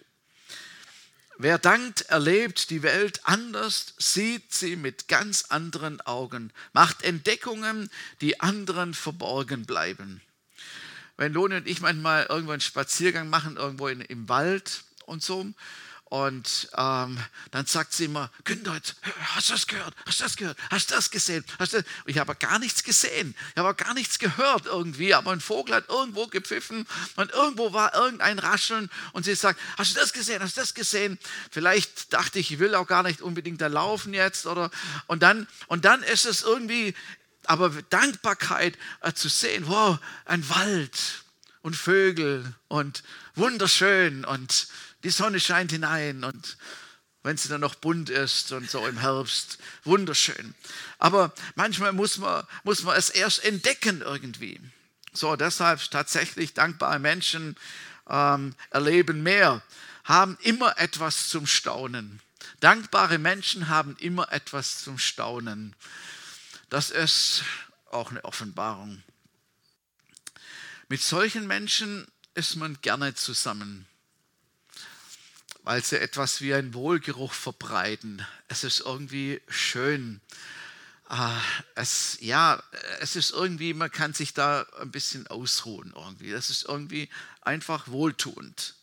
Wer 1.37 1.57
dankt, 1.57 2.01
erlebt 2.03 2.69
die 2.69 2.81
Welt 2.81 3.19
anders, 3.25 3.93
sieht 3.97 4.53
sie 4.53 4.77
mit 4.77 5.09
ganz 5.09 5.45
anderen 5.49 5.99
Augen, 6.01 6.53
macht 6.71 7.03
Entdeckungen, 7.03 7.89
die 8.21 8.39
anderen 8.39 8.93
verborgen 8.93 9.65
bleiben 9.65 10.21
wenn 11.17 11.33
Lone 11.33 11.57
und 11.57 11.67
ich 11.67 11.81
manchmal 11.81 12.25
irgendwo 12.29 12.51
einen 12.51 12.61
Spaziergang 12.61 13.29
machen, 13.29 13.57
irgendwo 13.57 13.87
in, 13.87 14.01
im 14.01 14.27
Wald 14.29 14.83
und 15.05 15.23
so, 15.23 15.45
und 16.15 16.69
ähm, 16.77 17.19
dann 17.49 17.65
sagt 17.65 17.91
sie 17.91 18.05
immer, 18.05 18.29
Günther, 18.43 18.79
hast 19.35 19.49
du 19.49 19.53
das 19.53 19.65
gehört? 19.65 19.93
Hast 20.05 20.19
du 20.19 20.23
das 20.23 20.37
gehört? 20.37 20.57
Hast 20.69 20.91
du 20.91 20.95
das 20.95 21.09
gesehen? 21.09 21.43
Hast 21.57 21.73
du 21.73 21.83
Ich 22.05 22.19
habe 22.19 22.35
gar 22.35 22.59
nichts 22.59 22.83
gesehen. 22.83 23.35
Ich 23.53 23.57
habe 23.57 23.73
gar 23.73 23.95
nichts 23.95 24.19
gehört 24.19 24.67
irgendwie. 24.67 25.15
Aber 25.15 25.31
ein 25.31 25.41
Vogel 25.41 25.73
hat 25.73 25.89
irgendwo 25.89 26.27
gepfiffen 26.27 26.85
und 27.15 27.31
irgendwo 27.31 27.73
war 27.73 27.95
irgendein 27.95 28.37
Rascheln. 28.37 28.91
Und 29.13 29.25
sie 29.25 29.33
sagt, 29.33 29.59
hast 29.77 29.95
du 29.95 29.99
das 29.99 30.13
gesehen? 30.13 30.43
Hast 30.43 30.57
du 30.57 30.61
das 30.61 30.75
gesehen? 30.75 31.17
Vielleicht 31.49 32.13
dachte 32.13 32.37
ich, 32.37 32.51
ich 32.51 32.59
will 32.59 32.75
auch 32.75 32.87
gar 32.87 33.01
nicht 33.01 33.21
unbedingt 33.21 33.59
da 33.59 33.67
laufen 33.67 34.13
jetzt. 34.13 34.45
Oder, 34.45 34.69
und, 35.07 35.23
dann, 35.23 35.47
und 35.67 35.85
dann 35.85 36.03
ist 36.03 36.25
es 36.25 36.43
irgendwie 36.43 36.93
aber 37.49 37.69
Dankbarkeit 37.89 38.77
äh, 39.01 39.13
zu 39.13 39.29
sehen, 39.29 39.67
wow, 39.67 39.99
ein 40.25 40.47
Wald 40.49 41.23
und 41.61 41.75
Vögel 41.75 42.53
und 42.67 43.03
wunderschön 43.35 44.25
und 44.25 44.67
die 45.03 45.09
Sonne 45.09 45.39
scheint 45.39 45.71
hinein 45.71 46.23
und 46.23 46.57
wenn 47.23 47.37
sie 47.37 47.49
dann 47.49 47.61
noch 47.61 47.73
bunt 47.73 48.11
ist 48.11 48.51
und 48.51 48.69
so 48.69 48.85
im 48.85 48.99
Herbst, 48.99 49.57
wunderschön. 49.83 50.53
Aber 50.99 51.33
manchmal 51.55 51.91
muss 51.91 52.17
man, 52.17 52.45
muss 52.63 52.83
man 52.83 52.95
es 52.95 53.09
erst 53.09 53.43
entdecken 53.43 54.01
irgendwie. 54.01 54.61
So, 55.11 55.35
deshalb 55.35 55.89
tatsächlich 55.89 56.53
dankbare 56.53 56.99
Menschen 56.99 57.55
ähm, 58.07 58.53
erleben 58.69 59.23
mehr, 59.23 59.63
haben 60.03 60.37
immer 60.41 60.77
etwas 60.77 61.29
zum 61.29 61.47
Staunen. 61.47 62.21
Dankbare 62.59 63.17
Menschen 63.17 63.69
haben 63.69 63.95
immer 63.99 64.31
etwas 64.31 64.83
zum 64.83 64.99
Staunen. 64.99 65.75
Das 66.69 66.89
ist 66.89 67.43
auch 67.91 68.09
eine 68.09 68.23
Offenbarung. 68.25 69.03
Mit 70.87 71.01
solchen 71.01 71.47
Menschen 71.47 72.07
ist 72.33 72.55
man 72.55 72.79
gerne 72.81 73.15
zusammen, 73.15 73.87
weil 75.63 75.83
sie 75.83 75.99
etwas 75.99 76.41
wie 76.41 76.53
einen 76.53 76.73
Wohlgeruch 76.73 77.33
verbreiten. 77.33 78.25
Es 78.47 78.63
ist 78.63 78.81
irgendwie 78.81 79.41
schön. 79.47 80.21
äh, 81.09 81.39
es, 81.75 82.17
ja, 82.21 82.61
es 82.99 83.15
ist 83.15 83.31
irgendwie, 83.31 83.73
man 83.73 83.91
kann 83.91 84.13
sich 84.13 84.33
da 84.33 84.65
ein 84.79 84.91
bisschen 84.91 85.27
ausruhen 85.27 85.93
irgendwie. 85.95 86.31
Das 86.31 86.49
ist 86.49 86.65
irgendwie 86.65 87.09
einfach 87.41 87.87
wohltuend. 87.87 88.75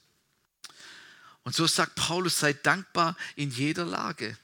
Und 1.45 1.55
so 1.55 1.67
sagt 1.67 1.97
Paulus, 1.97 2.39
sei 2.39 2.53
dankbar 2.53 3.17
in 3.35 3.51
jeder 3.51 3.85
Lage. 3.85 4.37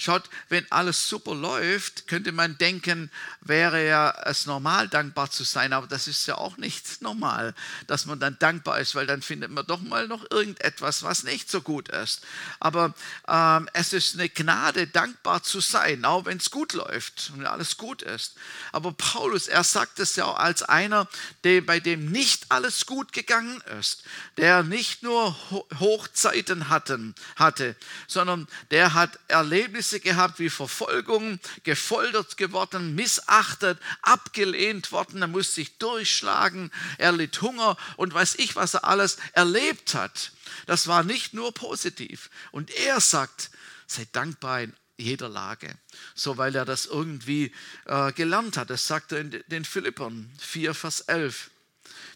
Schaut, 0.00 0.30
wenn 0.48 0.64
alles 0.70 1.08
super 1.08 1.34
läuft, 1.34 2.06
könnte 2.06 2.30
man 2.30 2.56
denken, 2.56 3.10
wäre 3.40 3.84
ja 3.84 4.14
es 4.26 4.46
normal, 4.46 4.86
dankbar 4.86 5.28
zu 5.28 5.42
sein, 5.42 5.72
aber 5.72 5.88
das 5.88 6.06
ist 6.06 6.24
ja 6.28 6.36
auch 6.36 6.56
nicht 6.56 7.02
normal, 7.02 7.52
dass 7.88 8.06
man 8.06 8.20
dann 8.20 8.38
dankbar 8.38 8.78
ist, 8.78 8.94
weil 8.94 9.08
dann 9.08 9.22
findet 9.22 9.50
man 9.50 9.66
doch 9.66 9.80
mal 9.80 10.06
noch 10.06 10.24
irgendetwas, 10.30 11.02
was 11.02 11.24
nicht 11.24 11.50
so 11.50 11.62
gut 11.62 11.88
ist. 11.88 12.20
Aber 12.60 12.94
ähm, 13.26 13.68
es 13.72 13.92
ist 13.92 14.14
eine 14.14 14.28
Gnade, 14.28 14.86
dankbar 14.86 15.42
zu 15.42 15.58
sein, 15.58 16.04
auch 16.04 16.26
wenn 16.26 16.38
es 16.38 16.52
gut 16.52 16.74
läuft 16.74 17.32
und 17.34 17.44
alles 17.44 17.76
gut 17.76 18.02
ist. 18.02 18.36
Aber 18.70 18.92
Paulus, 18.92 19.48
er 19.48 19.64
sagt 19.64 19.98
es 19.98 20.14
ja 20.14 20.26
auch 20.26 20.38
als 20.38 20.62
einer, 20.62 21.08
der, 21.42 21.60
bei 21.62 21.80
dem 21.80 22.12
nicht 22.12 22.46
alles 22.50 22.86
gut 22.86 23.12
gegangen 23.12 23.60
ist, 23.80 24.04
der 24.36 24.62
nicht 24.62 25.02
nur 25.02 25.36
Hochzeiten 25.80 26.68
hatten, 26.68 27.16
hatte, 27.34 27.74
sondern 28.06 28.46
der 28.70 28.94
hat 28.94 29.18
Erlebnisse 29.26 29.87
Erlebnisse 29.88 30.00
gehabt 30.00 30.38
wie 30.38 30.50
Verfolgung, 30.50 31.38
gefoltert 31.64 32.36
geworden, 32.36 32.94
missachtet, 32.94 33.78
abgelehnt 34.02 34.92
worden. 34.92 35.22
Er 35.22 35.28
musste 35.28 35.54
sich 35.54 35.78
durchschlagen, 35.78 36.70
er 36.98 37.12
litt 37.12 37.40
Hunger 37.40 37.76
und 37.96 38.12
weiß 38.12 38.36
ich, 38.36 38.56
was 38.56 38.74
er 38.74 38.84
alles 38.84 39.16
erlebt 39.32 39.94
hat. 39.94 40.32
Das 40.66 40.86
war 40.86 41.04
nicht 41.04 41.34
nur 41.34 41.52
positiv. 41.52 42.30
Und 42.52 42.70
er 42.70 43.00
sagt, 43.00 43.50
sei 43.86 44.06
dankbar 44.12 44.62
in 44.62 44.74
jeder 44.98 45.28
Lage. 45.28 45.74
So, 46.14 46.36
weil 46.36 46.54
er 46.54 46.64
das 46.64 46.86
irgendwie 46.86 47.52
äh, 47.86 48.12
gelernt 48.12 48.56
hat. 48.56 48.70
Das 48.70 48.86
sagt 48.86 49.12
er 49.12 49.20
in 49.20 49.42
den 49.46 49.64
Philippern 49.64 50.30
4, 50.38 50.74
Vers 50.74 51.00
11. 51.02 51.50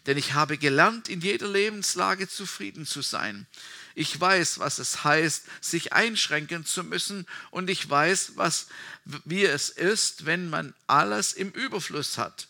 Denn 0.05 0.17
ich 0.17 0.33
habe 0.33 0.57
gelernt, 0.57 1.07
in 1.07 1.21
jeder 1.21 1.47
Lebenslage 1.47 2.27
zufrieden 2.27 2.85
zu 2.85 3.01
sein. 3.01 3.47
Ich 3.95 4.19
weiß, 4.19 4.59
was 4.59 4.79
es 4.79 5.03
heißt, 5.03 5.45
sich 5.61 5.93
einschränken 5.93 6.65
zu 6.65 6.83
müssen 6.83 7.27
und 7.51 7.69
ich 7.69 7.87
weiß, 7.89 8.33
was, 8.35 8.67
wie 9.05 9.45
es 9.45 9.69
ist, 9.69 10.25
wenn 10.25 10.49
man 10.49 10.73
alles 10.87 11.33
im 11.33 11.51
Überfluss 11.51 12.17
hat. 12.17 12.47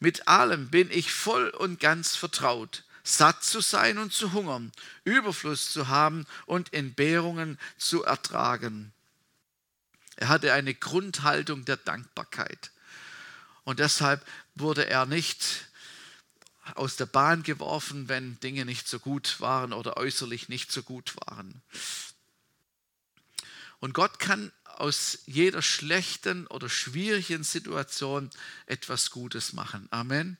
Mit 0.00 0.28
allem 0.28 0.68
bin 0.68 0.90
ich 0.90 1.12
voll 1.12 1.48
und 1.48 1.80
ganz 1.80 2.16
vertraut, 2.16 2.84
satt 3.02 3.42
zu 3.42 3.60
sein 3.60 3.98
und 3.98 4.12
zu 4.12 4.32
hungern, 4.32 4.72
Überfluss 5.04 5.72
zu 5.72 5.88
haben 5.88 6.26
und 6.46 6.72
Entbehrungen 6.74 7.58
zu 7.78 8.04
ertragen. 8.04 8.92
Er 10.16 10.28
hatte 10.28 10.52
eine 10.52 10.74
Grundhaltung 10.74 11.64
der 11.64 11.76
Dankbarkeit. 11.76 12.70
Und 13.64 13.78
deshalb 13.78 14.24
wurde 14.54 14.86
er 14.86 15.06
nicht 15.06 15.66
aus 16.74 16.96
der 16.96 17.06
Bahn 17.06 17.42
geworfen, 17.42 18.08
wenn 18.08 18.38
Dinge 18.40 18.64
nicht 18.64 18.88
so 18.88 18.98
gut 18.98 19.40
waren 19.40 19.72
oder 19.72 19.96
äußerlich 19.96 20.48
nicht 20.48 20.72
so 20.72 20.82
gut 20.82 21.14
waren. 21.26 21.62
Und 23.80 23.92
Gott 23.92 24.18
kann 24.18 24.50
aus 24.64 25.18
jeder 25.26 25.62
schlechten 25.62 26.46
oder 26.46 26.68
schwierigen 26.68 27.44
Situation 27.44 28.30
etwas 28.66 29.10
Gutes 29.10 29.52
machen. 29.52 29.88
Amen. 29.90 30.38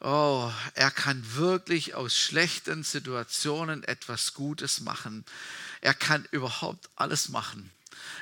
Oh, 0.00 0.50
er 0.74 0.90
kann 0.90 1.34
wirklich 1.34 1.94
aus 1.94 2.16
schlechten 2.16 2.84
Situationen 2.84 3.84
etwas 3.84 4.32
Gutes 4.32 4.80
machen. 4.80 5.26
Er 5.82 5.92
kann 5.92 6.26
überhaupt 6.30 6.88
alles 6.96 7.28
machen. 7.28 7.70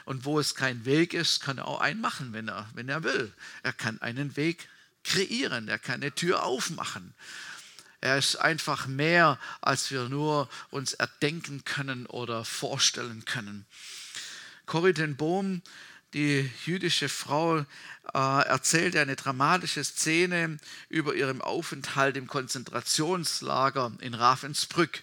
Und 0.04 0.24
wo 0.24 0.40
es 0.40 0.56
kein 0.56 0.84
Weg 0.84 1.14
ist, 1.14 1.40
kann 1.40 1.58
er 1.58 1.68
auch 1.68 1.80
einen 1.80 2.00
machen, 2.00 2.32
wenn 2.32 2.48
er, 2.48 2.68
wenn 2.74 2.88
er 2.88 3.04
will. 3.04 3.32
Er 3.62 3.72
kann 3.72 4.00
einen 4.00 4.36
Weg 4.36 4.68
kreieren, 5.04 5.68
er 5.68 5.78
kann 5.78 6.02
eine 6.02 6.14
Tür 6.14 6.44
aufmachen. 6.44 7.14
Er 8.00 8.18
ist 8.18 8.36
einfach 8.36 8.86
mehr, 8.86 9.38
als 9.60 9.90
wir 9.90 10.08
nur 10.08 10.48
uns 10.70 10.94
erdenken 10.94 11.64
können 11.64 12.06
oder 12.06 12.44
vorstellen 12.44 13.24
können. 13.24 13.66
Corrie 14.66 14.92
ten 14.92 15.16
Bohm, 15.16 15.62
die 16.14 16.48
jüdische 16.64 17.08
Frau, 17.08 17.58
äh, 17.58 17.64
erzählte 18.14 19.00
eine 19.00 19.16
dramatische 19.16 19.82
Szene 19.82 20.58
über 20.88 21.14
ihren 21.14 21.42
Aufenthalt 21.42 22.16
im 22.16 22.28
Konzentrationslager 22.28 23.92
in 24.00 24.14
Ravensbrück. 24.14 25.02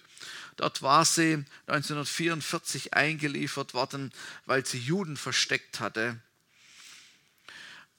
Dort 0.56 0.80
war 0.82 1.04
sie 1.04 1.44
1944 1.66 2.94
eingeliefert 2.94 3.74
worden, 3.74 4.10
weil 4.46 4.64
sie 4.64 4.78
Juden 4.78 5.16
versteckt 5.16 5.80
hatte. 5.80 6.18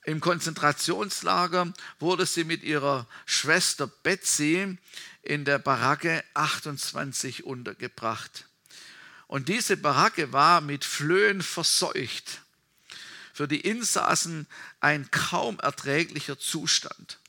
Im 0.08 0.22
Konzentrationslager 0.22 1.74
wurde 2.00 2.26
sie 2.26 2.46
mit 2.46 2.63
ihrer 2.63 3.06
Schwester 3.26 3.88
Betsy 3.88 4.78
in 5.22 5.43
der 5.43 5.60
Baracke 5.60 6.24
28 6.34 7.43
untergebracht. 7.43 8.46
Und 9.28 9.50
diese 9.50 9.76
Baracke 9.76 10.32
war 10.32 10.62
mit 10.62 10.86
Flöhen 10.86 11.41
verseucht. 11.41 12.39
Für 13.34 13.50
die 13.50 13.60
Insassen 13.60 14.48
ein 14.80 15.12
kaum 15.12 15.60
erträglicher 15.60 16.39
Zustand. 16.39 17.20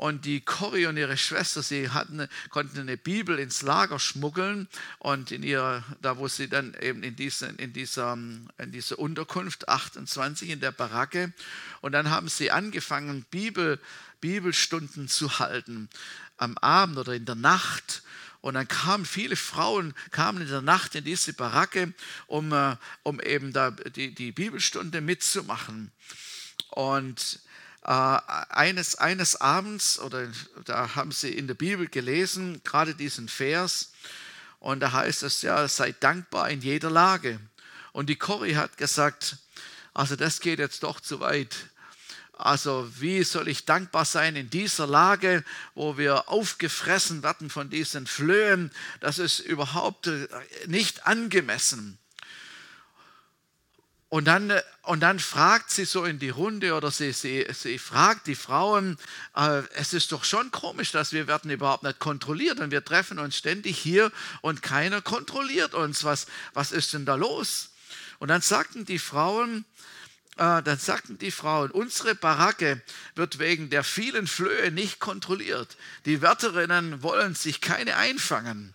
Und 0.00 0.24
die 0.24 0.40
Corrie 0.40 0.86
und 0.86 0.96
ihre 0.96 1.18
Schwester, 1.18 1.62
sie 1.62 1.90
hatten, 1.90 2.26
konnten 2.48 2.78
eine 2.78 2.96
Bibel 2.96 3.38
ins 3.38 3.60
Lager 3.60 3.98
schmuggeln 3.98 4.66
und 4.98 5.30
in 5.30 5.42
ihr, 5.42 5.84
da 6.00 6.16
wo 6.16 6.26
sie 6.26 6.48
dann 6.48 6.74
eben 6.80 7.02
in, 7.02 7.16
diese, 7.16 7.48
in, 7.48 7.74
dieser, 7.74 8.14
in 8.14 8.72
dieser 8.72 8.98
Unterkunft 8.98 9.68
28 9.68 10.48
in 10.48 10.60
der 10.60 10.72
Baracke 10.72 11.34
und 11.82 11.92
dann 11.92 12.08
haben 12.08 12.30
sie 12.30 12.50
angefangen, 12.50 13.26
Bibel, 13.30 13.78
Bibelstunden 14.22 15.06
zu 15.06 15.38
halten 15.38 15.90
am 16.38 16.56
Abend 16.56 16.96
oder 16.96 17.12
in 17.12 17.26
der 17.26 17.34
Nacht. 17.34 18.02
Und 18.40 18.54
dann 18.54 18.68
kamen 18.68 19.04
viele 19.04 19.36
Frauen, 19.36 19.92
kamen 20.12 20.40
in 20.40 20.48
der 20.48 20.62
Nacht 20.62 20.94
in 20.94 21.04
diese 21.04 21.34
Baracke, 21.34 21.92
um, 22.26 22.54
äh, 22.54 22.74
um 23.02 23.20
eben 23.20 23.52
da 23.52 23.70
die, 23.70 24.14
die 24.14 24.32
Bibelstunde 24.32 25.02
mitzumachen. 25.02 25.92
Und 26.70 27.40
eines, 27.82 28.96
eines 28.96 29.40
Abends, 29.40 29.98
oder 29.98 30.28
da 30.64 30.94
haben 30.94 31.12
sie 31.12 31.30
in 31.30 31.46
der 31.46 31.54
Bibel 31.54 31.88
gelesen, 31.88 32.60
gerade 32.64 32.94
diesen 32.94 33.28
Vers, 33.28 33.92
und 34.58 34.80
da 34.80 34.92
heißt 34.92 35.22
es 35.22 35.42
ja, 35.42 35.66
sei 35.68 35.92
dankbar 35.92 36.50
in 36.50 36.60
jeder 36.60 36.90
Lage. 36.90 37.40
Und 37.92 38.08
die 38.10 38.16
Corrie 38.16 38.56
hat 38.56 38.76
gesagt, 38.76 39.36
also 39.94 40.16
das 40.16 40.40
geht 40.40 40.58
jetzt 40.58 40.82
doch 40.82 41.00
zu 41.00 41.20
weit. 41.20 41.56
Also 42.32 42.90
wie 42.98 43.22
soll 43.22 43.48
ich 43.48 43.66
dankbar 43.66 44.04
sein 44.04 44.36
in 44.36 44.48
dieser 44.48 44.86
Lage, 44.86 45.44
wo 45.74 45.98
wir 45.98 46.28
aufgefressen 46.28 47.22
werden 47.22 47.50
von 47.50 47.68
diesen 47.68 48.06
Flöhen? 48.06 48.70
Das 49.00 49.18
ist 49.18 49.40
überhaupt 49.40 50.06
äh, 50.06 50.28
nicht 50.66 51.06
angemessen. 51.06 51.98
Und 54.10 54.24
dann, 54.24 54.50
äh, 54.50 54.60
und 54.82 55.00
dann 55.00 55.20
fragt 55.20 55.70
sie 55.70 55.84
so 55.84 56.04
in 56.04 56.18
die 56.18 56.30
Runde 56.30 56.74
oder 56.74 56.90
sie, 56.90 57.12
sie, 57.12 57.46
sie 57.52 57.78
fragt 57.78 58.26
die 58.26 58.34
Frauen, 58.34 58.98
äh, 59.36 59.62
es 59.74 59.94
ist 59.94 60.10
doch 60.10 60.24
schon 60.24 60.50
komisch, 60.50 60.90
dass 60.90 61.12
wir 61.12 61.28
werden 61.28 61.50
überhaupt 61.50 61.84
nicht 61.84 62.00
kontrolliert 62.00 62.58
und 62.58 62.72
wir 62.72 62.84
treffen 62.84 63.20
uns 63.20 63.36
ständig 63.36 63.78
hier 63.78 64.10
und 64.42 64.62
keiner 64.62 65.00
kontrolliert 65.00 65.74
uns. 65.74 66.02
Was, 66.02 66.26
was 66.54 66.72
ist 66.72 66.92
denn 66.92 67.06
da 67.06 67.14
los? 67.14 67.70
Und 68.18 68.28
dann 68.28 68.40
sagten 68.42 68.84
die 68.84 68.98
Frauen, 68.98 69.64
äh, 70.38 70.60
dann 70.60 70.78
sagten 70.78 71.16
die 71.16 71.30
Frauen, 71.30 71.70
unsere 71.70 72.16
Baracke 72.16 72.82
wird 73.14 73.38
wegen 73.38 73.70
der 73.70 73.84
vielen 73.84 74.26
Flöhe 74.26 74.72
nicht 74.72 74.98
kontrolliert. 74.98 75.76
Die 76.04 76.20
Wärterinnen 76.20 77.04
wollen 77.04 77.36
sich 77.36 77.60
keine 77.60 77.94
einfangen. 77.94 78.74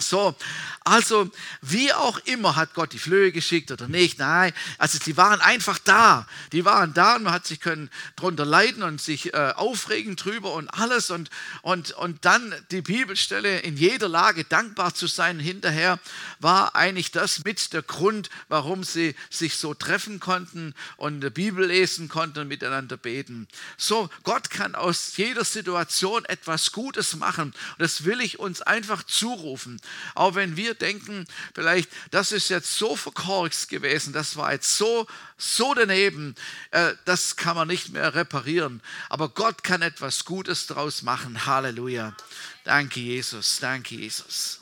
So, 0.00 0.36
also 0.84 1.28
wie 1.60 1.92
auch 1.92 2.18
immer 2.20 2.54
hat 2.54 2.72
Gott 2.74 2.92
die 2.92 3.00
Flöhe 3.00 3.32
geschickt 3.32 3.72
oder 3.72 3.88
nicht, 3.88 4.20
nein, 4.20 4.52
also 4.78 4.96
sie 5.02 5.16
waren 5.16 5.40
einfach 5.40 5.76
da, 5.80 6.24
die 6.52 6.64
waren 6.64 6.94
da 6.94 7.16
und 7.16 7.24
man 7.24 7.32
hat 7.32 7.48
sich 7.48 7.58
können 7.58 7.90
drunter 8.14 8.44
leiden 8.44 8.84
und 8.84 9.02
sich 9.02 9.34
äh, 9.34 9.52
aufregen 9.56 10.14
drüber 10.14 10.54
und 10.54 10.68
alles 10.68 11.10
und, 11.10 11.30
und, 11.62 11.90
und 11.92 12.24
dann 12.24 12.54
die 12.70 12.80
Bibelstelle 12.80 13.58
in 13.58 13.76
jeder 13.76 14.08
Lage 14.08 14.44
dankbar 14.44 14.94
zu 14.94 15.08
sein 15.08 15.40
hinterher 15.40 15.98
war 16.38 16.76
eigentlich 16.76 17.10
das 17.10 17.44
mit 17.44 17.72
der 17.72 17.82
Grund, 17.82 18.30
warum 18.48 18.84
sie 18.84 19.16
sich 19.30 19.56
so 19.56 19.74
treffen 19.74 20.20
konnten 20.20 20.74
und 20.96 21.22
die 21.22 21.30
Bibel 21.30 21.66
lesen 21.66 22.08
konnten 22.08 22.38
und 22.38 22.48
miteinander 22.48 22.96
beten. 22.96 23.48
So, 23.76 24.08
Gott 24.22 24.48
kann 24.48 24.76
aus 24.76 25.16
jeder 25.16 25.44
Situation 25.44 26.24
etwas 26.26 26.70
Gutes 26.70 27.16
machen 27.16 27.48
und 27.48 27.80
das 27.80 28.04
will 28.04 28.20
ich 28.20 28.38
uns 28.38 28.62
einfach 28.62 29.02
zurufen. 29.02 29.80
Auch 30.14 30.34
wenn 30.34 30.56
wir 30.56 30.74
denken, 30.74 31.26
vielleicht, 31.54 31.90
das 32.10 32.32
ist 32.32 32.48
jetzt 32.48 32.74
so 32.76 32.96
verkorkst 32.96 33.68
gewesen, 33.68 34.12
das 34.12 34.36
war 34.36 34.52
jetzt 34.52 34.76
so, 34.76 35.06
so 35.36 35.74
daneben, 35.74 36.34
äh, 36.70 36.94
das 37.04 37.36
kann 37.36 37.56
man 37.56 37.68
nicht 37.68 37.90
mehr 37.90 38.14
reparieren. 38.14 38.82
Aber 39.08 39.28
Gott 39.28 39.64
kann 39.64 39.82
etwas 39.82 40.24
Gutes 40.24 40.66
daraus 40.66 41.02
machen. 41.02 41.46
Halleluja. 41.46 42.14
Danke, 42.64 43.00
Jesus. 43.00 43.58
Danke, 43.60 43.94
Jesus. 43.94 44.60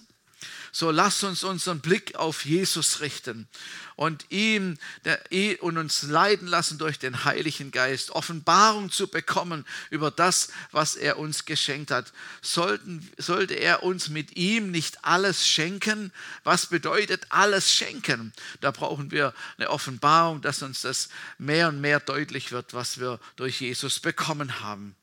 So 0.78 0.90
lass 0.90 1.22
uns 1.22 1.42
unseren 1.42 1.80
Blick 1.80 2.16
auf 2.16 2.44
Jesus 2.44 3.00
richten 3.00 3.48
und 3.94 4.26
ihm 4.28 4.76
der, 5.06 5.18
und 5.62 5.78
uns 5.78 6.02
leiden 6.02 6.46
lassen 6.46 6.76
durch 6.76 6.98
den 6.98 7.24
Heiligen 7.24 7.70
Geist, 7.70 8.10
Offenbarung 8.10 8.90
zu 8.90 9.08
bekommen 9.08 9.64
über 9.88 10.10
das, 10.10 10.50
was 10.72 10.94
er 10.94 11.18
uns 11.18 11.46
geschenkt 11.46 11.90
hat. 11.90 12.12
Sollten, 12.42 13.10
sollte 13.16 13.54
er 13.54 13.84
uns 13.84 14.10
mit 14.10 14.36
ihm 14.36 14.70
nicht 14.70 15.02
alles 15.02 15.48
schenken? 15.48 16.12
Was 16.44 16.66
bedeutet 16.66 17.24
alles 17.30 17.72
schenken? 17.72 18.34
Da 18.60 18.70
brauchen 18.70 19.10
wir 19.10 19.32
eine 19.56 19.70
Offenbarung, 19.70 20.42
dass 20.42 20.60
uns 20.60 20.82
das 20.82 21.08
mehr 21.38 21.68
und 21.68 21.80
mehr 21.80 22.00
deutlich 22.00 22.52
wird, 22.52 22.74
was 22.74 23.00
wir 23.00 23.18
durch 23.36 23.62
Jesus 23.62 23.98
bekommen 23.98 24.60
haben. 24.60 24.94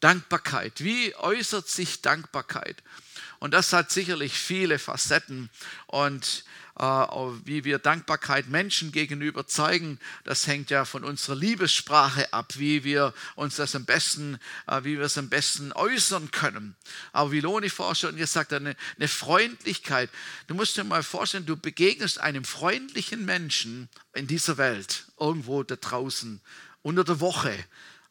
Dankbarkeit. 0.00 0.82
Wie 0.82 1.14
äußert 1.16 1.68
sich 1.68 2.02
Dankbarkeit? 2.02 2.82
Und 3.38 3.52
das 3.52 3.72
hat 3.72 3.90
sicherlich 3.90 4.32
viele 4.32 4.78
Facetten. 4.78 5.50
Und 5.86 6.44
äh, 6.78 6.82
wie 6.82 7.64
wir 7.64 7.78
Dankbarkeit 7.78 8.48
Menschen 8.48 8.90
gegenüber 8.90 9.46
zeigen, 9.46 9.98
das 10.24 10.46
hängt 10.46 10.70
ja 10.70 10.84
von 10.84 11.04
unserer 11.04 11.36
Liebessprache 11.36 12.32
ab, 12.32 12.54
wie 12.56 12.82
wir 12.84 13.14
uns 13.36 13.56
das 13.56 13.76
am 13.76 13.84
besten, 13.84 14.38
äh, 14.66 14.82
wie 14.82 14.98
wir 14.98 15.04
es 15.04 15.18
am 15.18 15.28
besten 15.28 15.72
äußern 15.72 16.30
können. 16.30 16.74
Aber 17.12 17.32
wie 17.32 17.40
Loni 17.40 17.68
vorher 17.68 17.94
schon 17.94 18.16
gesagt 18.16 18.52
hat, 18.52 18.60
eine, 18.60 18.76
eine 18.96 19.08
Freundlichkeit. 19.08 20.10
Du 20.46 20.54
musst 20.54 20.76
dir 20.76 20.84
mal 20.84 21.02
vorstellen, 21.02 21.46
du 21.46 21.56
begegnest 21.56 22.18
einem 22.18 22.44
freundlichen 22.44 23.24
Menschen 23.24 23.88
in 24.12 24.26
dieser 24.26 24.56
Welt, 24.56 25.04
irgendwo 25.18 25.62
da 25.62 25.76
draußen, 25.76 26.40
unter 26.82 27.04
der 27.04 27.20
Woche 27.20 27.56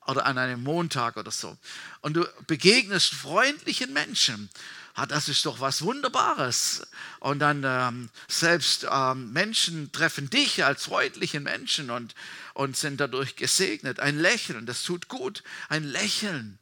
oder 0.08 0.26
an 0.26 0.38
einem 0.38 0.64
Montag 0.64 1.18
oder 1.18 1.32
so. 1.32 1.58
Und 2.02 2.14
du 2.14 2.26
begegnest 2.48 3.14
freundlichen 3.14 3.94
Menschen. 3.94 4.50
Ah, 4.96 5.08
das 5.08 5.28
ist 5.28 5.46
doch 5.46 5.60
was 5.60 5.82
Wunderbares. 5.82 6.86
Und 7.20 7.40
dann 7.40 7.64
ähm, 7.66 8.10
selbst 8.28 8.86
ähm, 8.90 9.34
Menschen 9.34 9.92
treffen 9.92 10.30
dich 10.30 10.64
als 10.64 10.86
freundlichen 10.86 11.44
Menschen 11.44 11.90
und, 11.90 12.14
und 12.54 12.78
sind 12.78 13.00
dadurch 13.00 13.36
gesegnet. 13.36 14.00
Ein 14.00 14.20
Lächeln, 14.20 14.66
das 14.66 14.84
tut 14.84 15.08
gut. 15.08 15.44
Ein 15.70 15.84
Lächeln. 15.84 16.60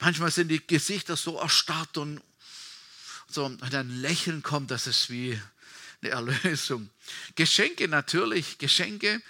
Manchmal 0.00 0.30
sind 0.30 0.48
die 0.48 0.66
Gesichter 0.66 1.16
so 1.16 1.38
erstarrt 1.38 1.96
und 1.96 2.20
so, 3.26 3.46
und 3.46 3.74
ein 3.74 3.90
Lächeln 4.00 4.42
kommt, 4.42 4.70
das 4.70 4.86
ist 4.86 5.10
wie 5.10 5.40
eine 6.02 6.10
Erlösung. 6.12 6.90
Geschenke 7.34 7.88
natürlich, 7.88 8.58
Geschenke 8.58 9.22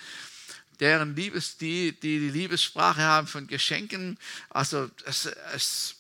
deren 0.80 1.14
Liebes, 1.16 1.56
die, 1.56 1.92
die 1.92 2.18
die 2.18 2.30
Liebessprache 2.30 3.02
haben 3.02 3.26
von 3.26 3.46
Geschenken. 3.46 4.18
Also 4.50 4.90
es 5.04 5.28
ist 5.54 5.96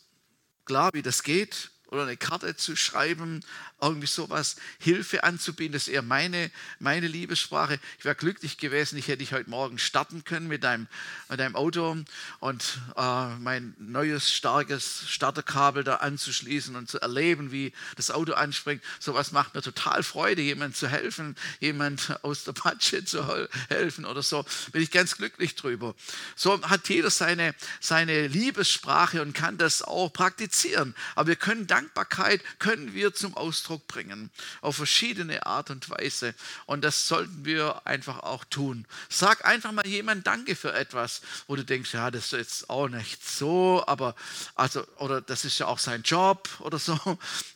klar, 0.64 0.90
wie 0.92 1.02
das 1.02 1.22
geht 1.22 1.70
oder 1.94 2.02
eine 2.02 2.16
Karte 2.16 2.56
zu 2.56 2.76
schreiben, 2.76 3.40
irgendwie 3.80 4.06
sowas, 4.06 4.56
Hilfe 4.78 5.24
anzubieten, 5.24 5.72
das 5.72 5.88
ist 5.88 5.94
eher 5.94 6.02
meine, 6.02 6.50
meine 6.78 7.06
Liebessprache. 7.06 7.78
Ich 7.98 8.04
wäre 8.04 8.14
glücklich 8.14 8.58
gewesen, 8.58 8.98
ich 8.98 9.08
hätte 9.08 9.22
ich 9.22 9.32
heute 9.32 9.50
Morgen 9.50 9.78
starten 9.78 10.24
können 10.24 10.48
mit 10.48 10.64
einem, 10.64 10.86
mit 11.28 11.40
einem 11.40 11.54
Auto 11.54 11.96
und 12.40 12.78
äh, 12.96 13.28
mein 13.36 13.74
neues, 13.78 14.32
starkes 14.32 15.04
Starterkabel 15.08 15.84
da 15.84 15.96
anzuschließen 15.96 16.76
und 16.76 16.88
zu 16.88 17.00
erleben, 17.00 17.52
wie 17.52 17.72
das 17.96 18.10
Auto 18.10 18.32
anspringt. 18.32 18.82
Sowas 19.00 19.32
macht 19.32 19.54
mir 19.54 19.62
total 19.62 20.02
Freude, 20.02 20.42
jemand 20.42 20.76
zu 20.76 20.88
helfen, 20.88 21.36
jemand 21.60 22.18
aus 22.24 22.44
der 22.44 22.52
Patsche 22.52 23.04
zu 23.04 23.48
helfen 23.68 24.04
oder 24.04 24.22
so. 24.22 24.44
Bin 24.72 24.82
ich 24.82 24.90
ganz 24.90 25.16
glücklich 25.16 25.54
drüber. 25.54 25.94
So 26.36 26.60
hat 26.62 26.88
jeder 26.88 27.10
seine, 27.10 27.54
seine 27.80 28.28
Liebessprache 28.28 29.22
und 29.22 29.34
kann 29.34 29.58
das 29.58 29.82
auch 29.82 30.12
praktizieren. 30.12 30.94
Aber 31.14 31.28
wir 31.28 31.36
können 31.36 31.66
Dankbarkeit, 31.84 32.42
können 32.58 32.94
wir 32.94 33.14
zum 33.14 33.36
Ausdruck 33.36 33.86
bringen, 33.86 34.30
auf 34.60 34.76
verschiedene 34.76 35.46
Art 35.46 35.70
und 35.70 35.90
Weise. 35.90 36.34
Und 36.66 36.82
das 36.82 37.06
sollten 37.06 37.44
wir 37.44 37.86
einfach 37.86 38.20
auch 38.20 38.44
tun. 38.44 38.86
Sag 39.08 39.44
einfach 39.44 39.72
mal 39.72 39.86
jemand 39.86 40.26
Danke 40.26 40.56
für 40.56 40.72
etwas, 40.72 41.20
wo 41.46 41.56
du 41.56 41.64
denkst, 41.64 41.92
ja, 41.92 42.10
das 42.10 42.26
ist 42.26 42.32
jetzt 42.32 42.70
auch 42.70 42.88
nicht 42.88 43.26
so, 43.28 43.84
aber 43.86 44.14
also, 44.54 44.86
oder 44.96 45.20
das 45.20 45.44
ist 45.44 45.58
ja 45.58 45.66
auch 45.66 45.78
sein 45.78 46.02
Job 46.02 46.48
oder 46.60 46.78
so. 46.78 46.98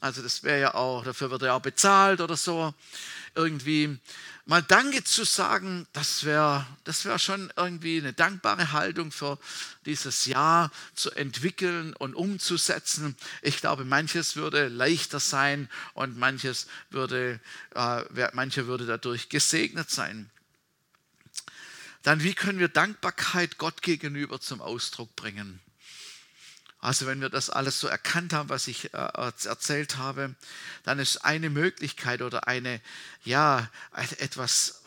Also 0.00 0.22
das 0.22 0.42
wäre 0.42 0.60
ja 0.60 0.74
auch, 0.74 1.04
dafür 1.04 1.30
wird 1.30 1.42
er 1.42 1.54
auch 1.54 1.62
bezahlt 1.62 2.20
oder 2.20 2.36
so. 2.36 2.74
Irgendwie 3.34 3.98
mal 4.48 4.62
Danke 4.62 5.04
zu 5.04 5.24
sagen, 5.24 5.86
das 5.92 6.24
wäre 6.24 6.66
das 6.84 7.04
wär 7.04 7.18
schon 7.18 7.52
irgendwie 7.56 7.98
eine 7.98 8.14
dankbare 8.14 8.72
Haltung 8.72 9.12
für 9.12 9.38
dieses 9.84 10.24
Jahr 10.24 10.70
zu 10.94 11.10
entwickeln 11.10 11.92
und 11.92 12.14
umzusetzen. 12.14 13.14
Ich 13.42 13.58
glaube, 13.58 13.84
manches 13.84 14.36
würde 14.36 14.68
leichter 14.68 15.20
sein 15.20 15.68
und 15.92 16.16
manches 16.16 16.66
würde, 16.88 17.40
äh, 17.74 18.30
mancher 18.32 18.66
würde 18.66 18.86
dadurch 18.86 19.28
gesegnet 19.28 19.90
sein. 19.90 20.30
Dann, 22.02 22.22
wie 22.22 22.32
können 22.32 22.58
wir 22.58 22.68
Dankbarkeit 22.68 23.58
Gott 23.58 23.82
gegenüber 23.82 24.40
zum 24.40 24.62
Ausdruck 24.62 25.14
bringen? 25.14 25.60
Also 26.80 27.06
wenn 27.06 27.20
wir 27.20 27.28
das 27.28 27.50
alles 27.50 27.80
so 27.80 27.88
erkannt 27.88 28.32
haben, 28.32 28.48
was 28.48 28.68
ich 28.68 28.94
äh, 28.94 29.08
erzählt 29.44 29.96
habe, 29.96 30.34
dann 30.84 30.98
ist 30.98 31.24
eine 31.24 31.50
Möglichkeit 31.50 32.22
oder 32.22 32.46
eine, 32.46 32.80
ja, 33.24 33.68
etwas, 34.18 34.82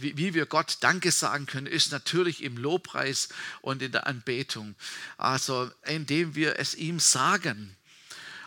wie, 0.00 0.34
wir 0.34 0.46
Gott 0.46 0.78
Danke 0.80 1.12
sagen 1.12 1.46
können, 1.46 1.66
ist 1.68 1.92
natürlich 1.92 2.42
im 2.42 2.56
Lobpreis 2.56 3.28
und 3.60 3.82
in 3.82 3.92
der 3.92 4.06
Anbetung. 4.06 4.74
Also 5.16 5.70
indem 5.84 6.34
wir 6.34 6.58
es 6.58 6.74
ihm 6.74 6.98
sagen. 6.98 7.76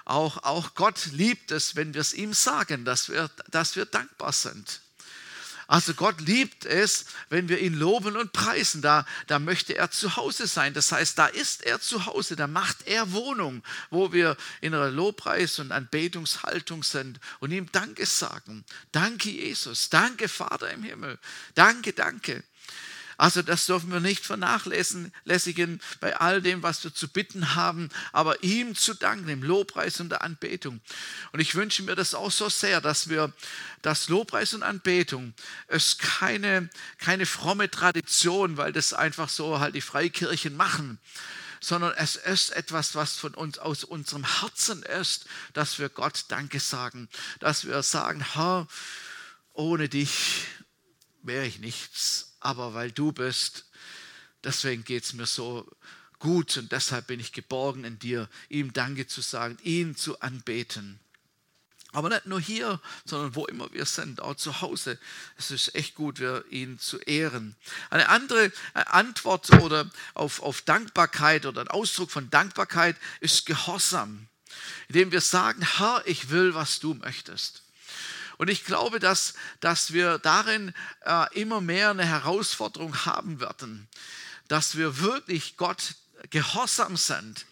Auch, 0.03 0.43
auch 0.43 0.73
Gott 0.73 1.05
liebt 1.11 1.51
es, 1.51 1.75
wenn 1.75 1.93
wir 1.93 2.01
es 2.01 2.13
ihm 2.13 2.33
sagen, 2.33 2.83
dass 2.83 3.09
wir, 3.09 3.29
dass 3.47 3.75
wir 3.75 3.85
dankbar 3.85 4.33
sind. 4.33 4.81
Also 5.69 5.93
Gott 5.93 6.19
liebt 6.19 6.65
es, 6.65 7.05
wenn 7.29 7.47
wir 7.47 7.60
ihn 7.60 7.75
loben 7.75 8.17
und 8.17 8.34
preisen. 8.34 8.82
Da, 8.82 9.05
da 9.27 9.38
möchte 9.38 9.77
er 9.77 9.91
zu 9.91 10.15
Hause 10.15 10.47
sein. 10.47 10.73
Das 10.73 10.91
heißt, 10.91 11.19
da 11.19 11.27
ist 11.27 11.63
er 11.63 11.79
zu 11.79 12.08
Hause, 12.08 12.36
da 12.36 12.47
macht 12.47 12.88
er 12.88 13.12
Wohnung, 13.12 13.62
wo 13.91 14.12
wir 14.12 14.36
in 14.62 14.73
einer 14.73 14.89
Lobpreis- 14.89 15.60
und 15.60 15.71
Anbetungshaltung 15.71 16.82
sind 16.82 17.19
und 17.39 17.51
ihm 17.51 17.71
Danke 17.71 18.08
sagen. 18.08 18.65
Danke, 18.91 19.29
Jesus. 19.29 19.91
Danke, 19.91 20.27
Vater 20.27 20.71
im 20.71 20.82
Himmel. 20.82 21.19
Danke, 21.53 21.93
danke. 21.93 22.43
Also 23.19 23.41
das 23.41 23.65
dürfen 23.65 23.91
wir 23.91 23.99
nicht 23.99 24.25
vernachlässigen 24.25 25.82
bei 25.99 26.15
all 26.15 26.41
dem, 26.41 26.63
was 26.63 26.82
wir 26.86 26.93
zu 26.93 27.10
bitten 27.10 27.53
haben, 27.53 27.89
aber 28.13 28.45
ihm 28.45 28.75
zu 28.75 28.93
danken, 28.93 29.27
im 29.27 29.43
Lobpreis 29.43 29.99
und 29.99 30.08
der 30.08 30.21
Anbetung. 30.21 30.79
Und 31.34 31.41
ich 31.41 31.53
wünsche 31.53 31.84
mir 31.84 31.95
das 31.95 32.15
auch 32.15 32.32
so 32.32 32.47
sehr, 32.47 32.79
dass 32.79 33.10
wir 33.10 33.34
das 33.82 34.08
Lobpreis 34.08 34.53
und 34.53 34.63
Anbetung 34.63 35.34
ist 35.67 35.99
keine, 35.99 36.69
keine 36.97 37.25
fromme 37.25 37.69
Tradition, 37.69 38.55
weil 38.55 38.71
das 38.71 38.93
einfach 38.93 39.27
so 39.27 39.60
halt 39.60 39.75
die 39.75 39.82
Freikirchen 39.82 40.55
machen, 40.55 40.97
sondern 41.60 41.93
es 41.97 42.15
ist 42.15 42.51
etwas, 42.51 42.95
was 42.95 43.17
von 43.17 43.34
uns 43.34 43.58
aus 43.60 43.84
unserem 43.84 44.23
Herzen 44.39 44.82
ist, 44.84 45.25
dass 45.51 45.77
wir 45.77 45.89
Gott 45.89 46.23
Danke 46.29 46.62
sagen, 46.62 47.10
dass 47.41 47.67
wir 47.67 47.84
sagen, 47.84 48.25
Herr, 48.36 48.65
ohne 49.51 49.89
dich 49.89 50.45
wäre 51.21 51.45
ich 51.45 51.60
nichts 51.60 52.28
aber 52.39 52.73
weil 52.73 52.91
du 52.91 53.12
bist, 53.12 53.65
deswegen 54.43 54.84
geht 54.84 55.04
es 55.04 55.13
mir 55.13 55.25
so 55.25 55.69
gut 56.19 56.58
und 56.58 56.71
deshalb 56.71 57.08
bin 57.08 57.19
ich 57.19 57.32
geborgen 57.32 57.84
in 57.86 57.99
dir, 57.99 58.30
ihm 58.49 58.73
Danke 58.73 59.08
zu 59.08 59.21
sagen, 59.21 59.58
ihn 59.63 59.95
zu 59.95 60.19
anbeten. 60.19 60.99
Aber 61.91 62.10
nicht 62.10 62.28
nur 62.28 62.39
hier, 62.39 62.80
sondern 63.04 63.36
wo 63.36 63.47
immer 63.47 63.71
wir 63.73 63.86
sind, 63.86 64.21
auch 64.21 64.36
zu 64.36 64.62
Hause. 64.62 64.99
Es 65.38 65.49
ist 65.49 65.73
echt 65.73 65.95
gut, 65.95 66.21
ihn 66.52 66.78
zu 66.78 66.99
ehren. 66.99 67.56
Eine 67.89 68.10
andere 68.10 68.45
äh, 68.45 68.52
Antwort 68.86 69.49
oder 69.54 69.89
auf, 70.13 70.41
auf 70.43 70.62
Dankbarkeit 70.62 71.47
oder 71.47 71.62
ein 71.62 71.67
Ausdruck 71.67 72.12
von 72.12 72.30
Dankbarkeit 72.30 72.95
ist 73.21 73.47
Gehorsam, 73.47 74.28
indem 74.88 75.12
wir 75.12 75.21
sagen, 75.21 75.63
Herr, 75.78 76.04
ich 76.06 76.30
will, 76.30 76.54
was 76.54 76.80
du 76.80 76.93
möchtest. 76.93 77.63
Und 78.39 78.49
ich 78.49 78.63
glaube, 78.63 79.02
dass, 79.02 79.34
dass 79.60 79.91
wir 79.91 80.17
darin 80.17 80.73
äh, 81.02 81.25
immer 81.38 81.60
mehr 81.60 81.89
eine 81.89 82.06
Herausforderung 82.06 83.06
haben 83.06 83.41
werden, 83.41 83.89
dass 84.47 84.78
wir 84.78 84.99
wirklich 84.99 85.58
Gott 85.58 85.95
gehorsam 86.30 86.95
sind. 86.95 87.45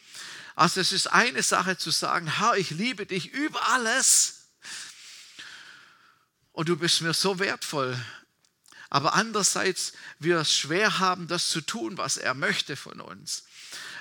Also 0.56 0.80
es 0.80 0.94
ist 0.94 1.08
eine 1.08 1.44
Sache 1.44 1.78
zu 1.78 1.92
sagen, 1.92 2.38
Herr, 2.38 2.56
ich 2.56 2.70
liebe 2.70 3.06
dich 3.06 3.34
über 3.34 3.68
alles 3.68 4.48
und 6.54 6.70
du 6.70 6.78
bist 6.78 7.02
mir 7.02 7.14
so 7.14 7.38
wertvoll. 7.38 8.02
Aber 8.90 9.14
andererseits 9.14 9.92
wir 10.20 10.38
es 10.38 10.56
schwer 10.56 11.00
haben, 11.00 11.28
das 11.28 11.50
zu 11.50 11.60
tun, 11.60 11.98
was 11.98 12.16
er 12.16 12.34
möchte 12.34 12.78
von 12.78 13.02
uns. 13.02 13.44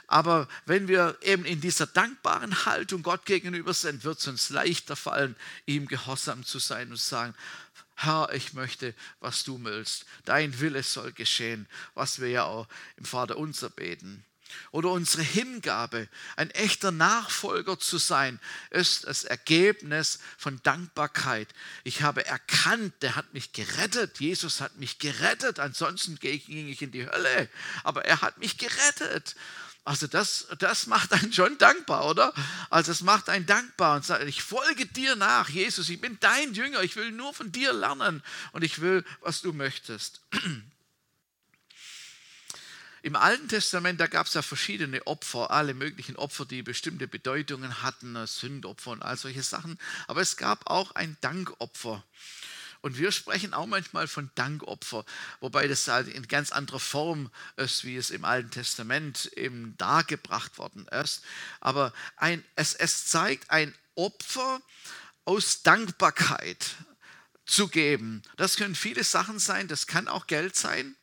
Aber 0.07 0.49
wenn 0.67 0.89
wir 0.89 1.19
eben 1.23 1.45
in 1.45 1.61
dieser 1.61 1.87
dankbaren 1.87 2.65
Haltung 2.65 3.03
Gott 3.03 3.27
gegenüber 3.27 3.75
sind, 3.75 4.05
wird 4.05 4.19
es 4.19 4.27
uns 4.29 4.51
leichter 4.51 4.95
fallen, 4.95 5.37
ihm 5.67 5.89
gehorsam 5.89 6.45
zu 6.45 6.59
sein 6.59 6.91
und 6.91 6.99
zu 6.99 7.09
sagen, 7.09 7.35
Herr, 7.97 8.29
ich 8.33 8.53
möchte, 8.53 8.95
was 9.21 9.43
du 9.45 9.63
willst. 9.65 10.05
Dein 10.27 10.61
Wille 10.61 10.83
soll 10.83 11.13
geschehen, 11.13 11.67
was 11.95 12.21
wir 12.21 12.29
ja 12.29 12.45
auch 12.45 12.69
im 12.97 13.07
Vater 13.07 13.39
unser 13.39 13.71
beten. 13.71 14.25
oder 14.71 14.91
unsere 14.91 15.23
Hingabe, 15.23 16.09
ein 16.37 16.51
echter 16.51 16.91
Nachfolger 16.91 17.79
zu 17.79 17.99
sein, 17.99 18.39
ist 18.71 19.05
das 19.05 19.25
Ergebnis 19.25 20.19
von 20.39 20.61
Dankbarkeit. 20.63 21.49
Ich 21.85 22.03
habe 22.03 22.25
erkannt, 22.27 22.95
der 23.03 23.17
hat 23.17 23.33
mich 23.35 23.53
gerettet. 23.53 24.21
Jesus 24.21 24.61
hat 24.61 24.77
mich 24.77 24.99
gerettet. 24.99 25.59
Ansonsten 25.59 26.17
ging 26.19 26.69
ich 26.69 26.83
in 26.83 26.93
die 26.93 27.07
Hölle. 27.07 27.49
Aber 27.83 28.05
er 28.05 28.21
hat 28.21 28.39
mich 28.39 28.59
gerettet. 28.59 29.37
Also 29.87 30.09
das, 30.09 30.49
das 30.59 30.89
macht 30.89 31.13
einen 31.13 31.33
schon 31.33 31.59
dankbar, 31.59 32.07
oder? 32.07 32.35
Also 32.71 32.91
es 32.91 33.03
macht 33.03 33.29
einen 33.29 33.47
dankbar 33.47 33.95
und 33.95 34.05
sagt, 34.05 34.25
ich 34.25 34.43
folge 34.43 34.85
dir 34.85 35.15
nach, 35.15 35.49
Jesus, 35.49 35.89
ich 35.89 36.01
bin 36.01 36.19
dein 36.19 36.55
Jünger, 36.55 36.83
ich 36.83 36.97
will 36.97 37.13
nur 37.13 37.33
von 37.33 37.53
dir 37.53 37.73
lernen 37.73 38.21
und 38.51 38.65
ich 38.65 38.81
will, 38.81 39.05
was 39.21 39.43
du 39.43 39.53
möchtest. 39.53 40.23
Im 43.03 43.15
Alten 43.15 43.47
Testament, 43.47 44.01
da 44.01 44.09
gab 44.09 44.27
es 44.27 44.35
ja 44.35 44.43
verschiedene 44.43 45.07
Opfer, 45.07 45.53
alle 45.53 45.73
möglichen 45.73 46.17
Opfer, 46.17 46.47
die 46.47 46.65
bestimmte 46.65 47.07
Bedeutungen 47.07 47.85
hatten, 47.85 48.27
Sündopfer 48.27 48.91
und 48.91 49.05
all 49.05 49.17
solche 49.17 49.45
Sachen. 49.45 49.79
Aber 50.09 50.21
es 50.21 50.37
gab 50.37 50.69
auch 50.69 50.97
ein 50.97 51.17
Dankopfer. 51.21 52.03
Und 52.87 52.99
wir 52.99 53.11
sprechen 53.11 53.53
auch 53.53 53.67
manchmal 53.67 54.07
von 54.07 54.31
Dankopfer, 54.37 55.05
wobei 55.41 55.67
das 55.67 55.89
halt 55.89 56.07
in 56.07 56.29
ganz 56.29 56.53
anderer 56.53 56.79
Form 56.79 57.33
ist, 57.57 57.83
wie 57.83 57.97
es 57.97 58.11
im 58.11 58.25
Alten 58.25 58.53
Testament 58.53 59.27
eben 59.35 59.75
dargebracht 59.77 60.57
worden 60.57 60.87
ist. 61.03 61.25
Aber 61.59 61.93
ein, 62.17 62.45
es, 62.55 62.75
es 62.75 63.07
zeigt 63.07 63.51
ein 63.51 63.75
Opfer 63.97 64.61
aus 65.25 65.65
Dankbarkeit 65.65 66.77
zu 67.45 67.67
geben. 67.67 68.23
Das 68.37 68.55
können 68.55 68.77
viele 68.77 69.03
Sachen 69.03 69.41
sein, 69.41 69.67
das 69.67 69.89
kann 69.89 70.07
auch 70.07 70.29
Geld 70.29 70.55
sein. 70.55 70.95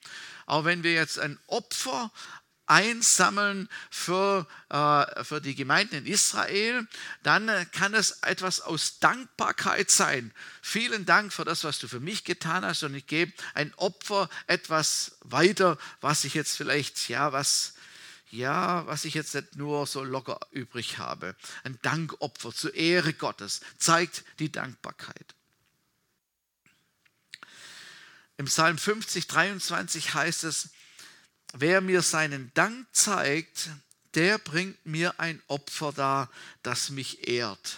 Aber 0.46 0.63
wenn 0.63 0.84
wir 0.84 0.93
jetzt 0.93 1.19
ein 1.19 1.38
Opfer 1.48 2.13
einsammeln 2.73 3.69
für, 3.91 4.47
äh, 4.69 5.23
für 5.23 5.39
die 5.41 5.53
Gemeinden 5.53 5.97
in 5.97 6.05
Israel, 6.07 6.88
dann 7.21 7.47
äh, 7.47 7.67
kann 7.71 7.93
es 7.93 8.23
etwas 8.23 8.62
aus 8.62 8.97
Dankbarkeit 8.97 9.91
sein. 9.91 10.33
Vielen 10.63 11.05
Dank 11.05 11.31
für 11.31 11.45
das, 11.45 11.63
was 11.63 11.77
du 11.77 11.88
für 11.88 11.99
mich 11.99 12.23
getan 12.23 12.65
hast 12.65 12.81
und 12.81 12.95
ich 12.95 13.05
gebe 13.05 13.31
ein 13.53 13.71
Opfer 13.75 14.27
etwas 14.47 15.17
weiter, 15.21 15.77
was 16.01 16.23
ich 16.23 16.33
jetzt 16.33 16.57
vielleicht, 16.57 17.09
ja, 17.09 17.31
was, 17.31 17.75
ja, 18.31 18.88
was 18.88 19.05
ich 19.05 19.13
jetzt 19.13 19.36
nicht 19.36 19.55
nur 19.55 19.86
so 19.86 20.03
locker 20.03 20.39
übrig 20.49 20.97
habe. 20.97 21.36
Ein 21.63 21.77
Dankopfer 21.83 22.51
zur 22.51 22.73
Ehre 22.73 23.13
Gottes 23.13 23.62
zeigt 23.77 24.23
die 24.39 24.51
Dankbarkeit. 24.51 25.36
Im 28.38 28.47
Psalm 28.47 28.79
50, 28.79 29.27
23 29.27 30.15
heißt 30.15 30.43
es, 30.45 30.69
wer 31.53 31.81
mir 31.81 32.01
seinen 32.01 32.51
Dank 32.53 32.87
zeigt, 32.91 33.69
der 34.15 34.37
bringt 34.37 34.85
mir 34.85 35.19
ein 35.19 35.41
Opfer 35.47 35.91
dar, 35.93 36.29
das 36.61 36.89
mich 36.89 37.27
ehrt. 37.27 37.77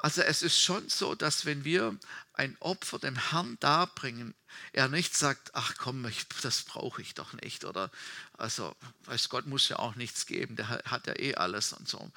Also 0.00 0.22
es 0.22 0.42
ist 0.42 0.60
schon 0.60 0.88
so, 0.88 1.14
dass 1.14 1.44
wenn 1.44 1.64
wir 1.64 1.98
ein 2.34 2.56
Opfer 2.60 3.00
dem 3.00 3.16
Herrn 3.30 3.56
darbringen, 3.58 4.34
er 4.72 4.88
nicht 4.88 5.16
sagt, 5.16 5.54
ach 5.54 5.74
komm, 5.76 6.06
ich, 6.06 6.26
das 6.42 6.62
brauche 6.62 7.02
ich 7.02 7.14
doch 7.14 7.32
nicht. 7.32 7.64
Oder 7.64 7.90
also, 8.36 8.76
weiß 9.06 9.28
Gott 9.28 9.46
muss 9.46 9.68
ja 9.68 9.78
auch 9.80 9.96
nichts 9.96 10.26
geben, 10.26 10.54
der 10.54 10.68
hat 10.68 11.06
ja 11.08 11.18
eh 11.18 11.34
alles 11.34 11.72
und 11.72 11.88
so. 11.88 12.10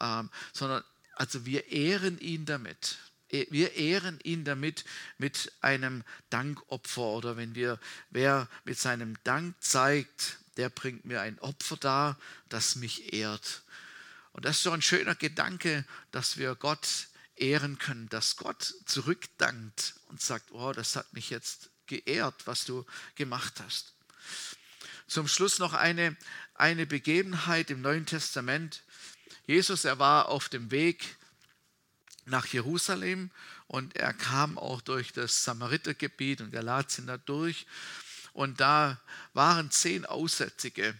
Ähm, 0.00 0.30
sondern 0.52 0.82
also 1.14 1.46
wir 1.46 1.68
ehren 1.68 2.18
ihn 2.18 2.44
damit. 2.44 2.98
E, 3.30 3.46
wir 3.50 3.74
ehren 3.74 4.18
ihn 4.22 4.44
damit 4.44 4.84
mit 5.18 5.52
einem 5.60 6.04
Dankopfer 6.30 7.02
oder 7.02 7.36
wenn 7.36 7.54
wir, 7.54 7.78
wer 8.10 8.48
mit 8.64 8.78
seinem 8.78 9.16
Dank 9.24 9.54
zeigt, 9.60 10.38
der 10.56 10.70
bringt 10.70 11.04
mir 11.04 11.20
ein 11.20 11.38
Opfer 11.38 11.76
dar, 11.76 12.18
das 12.48 12.76
mich 12.76 13.12
ehrt. 13.12 13.62
Und 14.32 14.44
das 14.44 14.56
ist 14.56 14.62
so 14.62 14.72
ein 14.72 14.82
schöner 14.82 15.14
Gedanke, 15.14 15.84
dass 16.10 16.36
wir 16.36 16.54
Gott 16.54 17.08
ehren 17.36 17.78
können, 17.78 18.08
dass 18.08 18.36
Gott 18.36 18.74
zurückdankt 18.84 19.94
und 20.08 20.20
sagt, 20.20 20.50
oh, 20.52 20.72
das 20.72 20.96
hat 20.96 21.12
mich 21.12 21.30
jetzt 21.30 21.70
geehrt, 21.86 22.46
was 22.46 22.64
du 22.64 22.84
gemacht 23.14 23.54
hast. 23.64 23.94
Zum 25.06 25.28
Schluss 25.28 25.58
noch 25.58 25.72
eine, 25.72 26.16
eine 26.54 26.86
Begebenheit 26.86 27.70
im 27.70 27.80
Neuen 27.80 28.06
Testament. 28.06 28.82
Jesus, 29.46 29.84
er 29.84 29.98
war 29.98 30.28
auf 30.28 30.48
dem 30.48 30.70
Weg 30.70 31.16
nach 32.28 32.46
Jerusalem 32.46 33.30
und 33.66 33.96
er 33.96 34.12
kam 34.12 34.58
auch 34.58 34.80
durch 34.80 35.12
das 35.12 35.44
Samaritergebiet 35.44 36.40
und 36.40 36.50
Galatien 36.50 37.06
da 37.06 37.18
durch. 37.18 37.66
Und 38.32 38.60
da 38.60 39.00
waren 39.34 39.70
zehn 39.70 40.06
Aussätzige. 40.06 40.94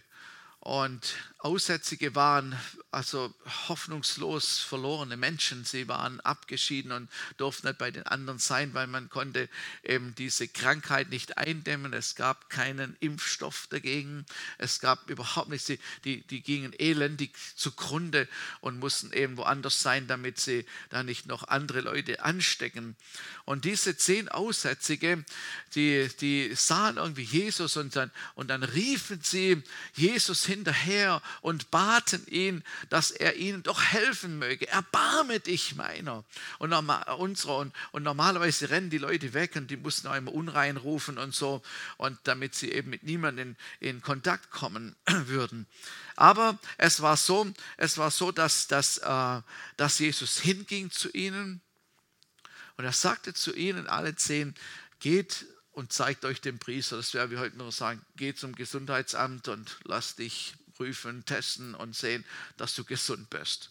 Und 0.59 1.15
Aussätzige 1.41 2.15
waren 2.15 2.59
also 2.91 3.33
hoffnungslos 3.69 4.59
verlorene 4.59 5.15
Menschen. 5.15 5.63
Sie 5.63 5.87
waren 5.87 6.19
abgeschieden 6.19 6.91
und 6.91 7.09
durften 7.37 7.67
nicht 7.67 7.77
bei 7.77 7.91
den 7.91 8.03
anderen 8.03 8.39
sein, 8.39 8.73
weil 8.73 8.87
man 8.87 9.09
konnte 9.09 9.47
eben 9.81 10.13
diese 10.15 10.49
Krankheit 10.49 11.09
nicht 11.11 11.37
eindämmen. 11.37 11.93
Es 11.93 12.15
gab 12.15 12.49
keinen 12.49 12.97
Impfstoff 12.99 13.67
dagegen. 13.69 14.25
Es 14.57 14.81
gab 14.81 15.09
überhaupt 15.09 15.47
nichts. 15.47 15.71
Die, 16.03 16.27
die 16.27 16.41
gingen 16.41 16.73
elendig 16.77 17.37
zugrunde 17.55 18.27
und 18.59 18.79
mussten 18.79 19.13
eben 19.13 19.37
woanders 19.37 19.79
sein, 19.79 20.07
damit 20.07 20.41
sie 20.41 20.65
da 20.89 21.03
nicht 21.03 21.25
noch 21.25 21.47
andere 21.47 21.79
Leute 21.79 22.21
anstecken. 22.21 22.97
Und 23.45 23.63
diese 23.63 23.95
zehn 23.95 24.27
Aussätzige, 24.27 25.23
die, 25.73 26.09
die 26.19 26.53
sahen 26.53 26.97
irgendwie 26.97 27.23
Jesus 27.23 27.77
und 27.77 27.95
dann, 27.95 28.11
und 28.35 28.49
dann 28.49 28.63
riefen 28.63 29.21
sie 29.23 29.63
Jesus 29.95 30.45
hinterher 30.45 31.21
und 31.41 31.71
baten 31.71 32.25
ihn, 32.27 32.63
dass 32.89 33.11
er 33.11 33.35
ihnen 33.35 33.63
doch 33.63 33.81
helfen 33.81 34.39
möge. 34.39 34.67
Erbarme 34.67 35.39
dich 35.39 35.75
meiner. 35.75 36.23
Und, 36.59 36.73
unserer, 36.73 37.57
und, 37.57 37.73
und 37.91 38.03
normalerweise 38.03 38.69
rennen 38.69 38.89
die 38.89 38.97
Leute 38.97 39.33
weg 39.33 39.55
und 39.55 39.71
die 39.71 39.77
mussten 39.77 40.07
auch 40.07 40.15
immer 40.15 40.33
unrein 40.33 40.77
rufen 40.77 41.17
und 41.17 41.33
so, 41.33 41.61
und 41.97 42.17
damit 42.23 42.55
sie 42.55 42.71
eben 42.71 42.89
mit 42.89 43.03
niemandem 43.03 43.55
in, 43.79 43.89
in 43.89 44.01
Kontakt 44.01 44.51
kommen 44.51 44.95
würden. 45.05 45.67
Aber 46.15 46.59
es 46.77 47.01
war 47.01 47.17
so, 47.17 47.51
es 47.77 47.97
war 47.97 48.11
so 48.11 48.31
dass, 48.31 48.67
dass, 48.67 48.97
äh, 48.97 49.41
dass 49.77 49.99
Jesus 49.99 50.39
hinging 50.39 50.91
zu 50.91 51.09
ihnen 51.11 51.61
und 52.77 52.85
er 52.85 52.93
sagte 52.93 53.33
zu 53.33 53.53
ihnen, 53.53 53.87
alle 53.87 54.15
zehn, 54.15 54.55
geht 54.99 55.45
und 55.71 55.91
zeigt 55.91 56.25
euch 56.25 56.41
den 56.41 56.59
Priester. 56.59 56.97
Das 56.97 57.13
wäre 57.13 57.29
wie 57.31 57.37
heute 57.37 57.57
nur 57.57 57.71
sagen, 57.71 58.01
geht 58.15 58.37
zum 58.37 58.55
Gesundheitsamt 58.55 59.49
und 59.49 59.79
lass 59.83 60.15
dich 60.15 60.53
prüfen, 60.79 61.25
testen 61.25 61.75
und 61.75 61.93
sehen, 61.93 62.23
dass 62.55 62.73
du 62.73 62.85
gesund 62.85 63.29
bist. 63.29 63.69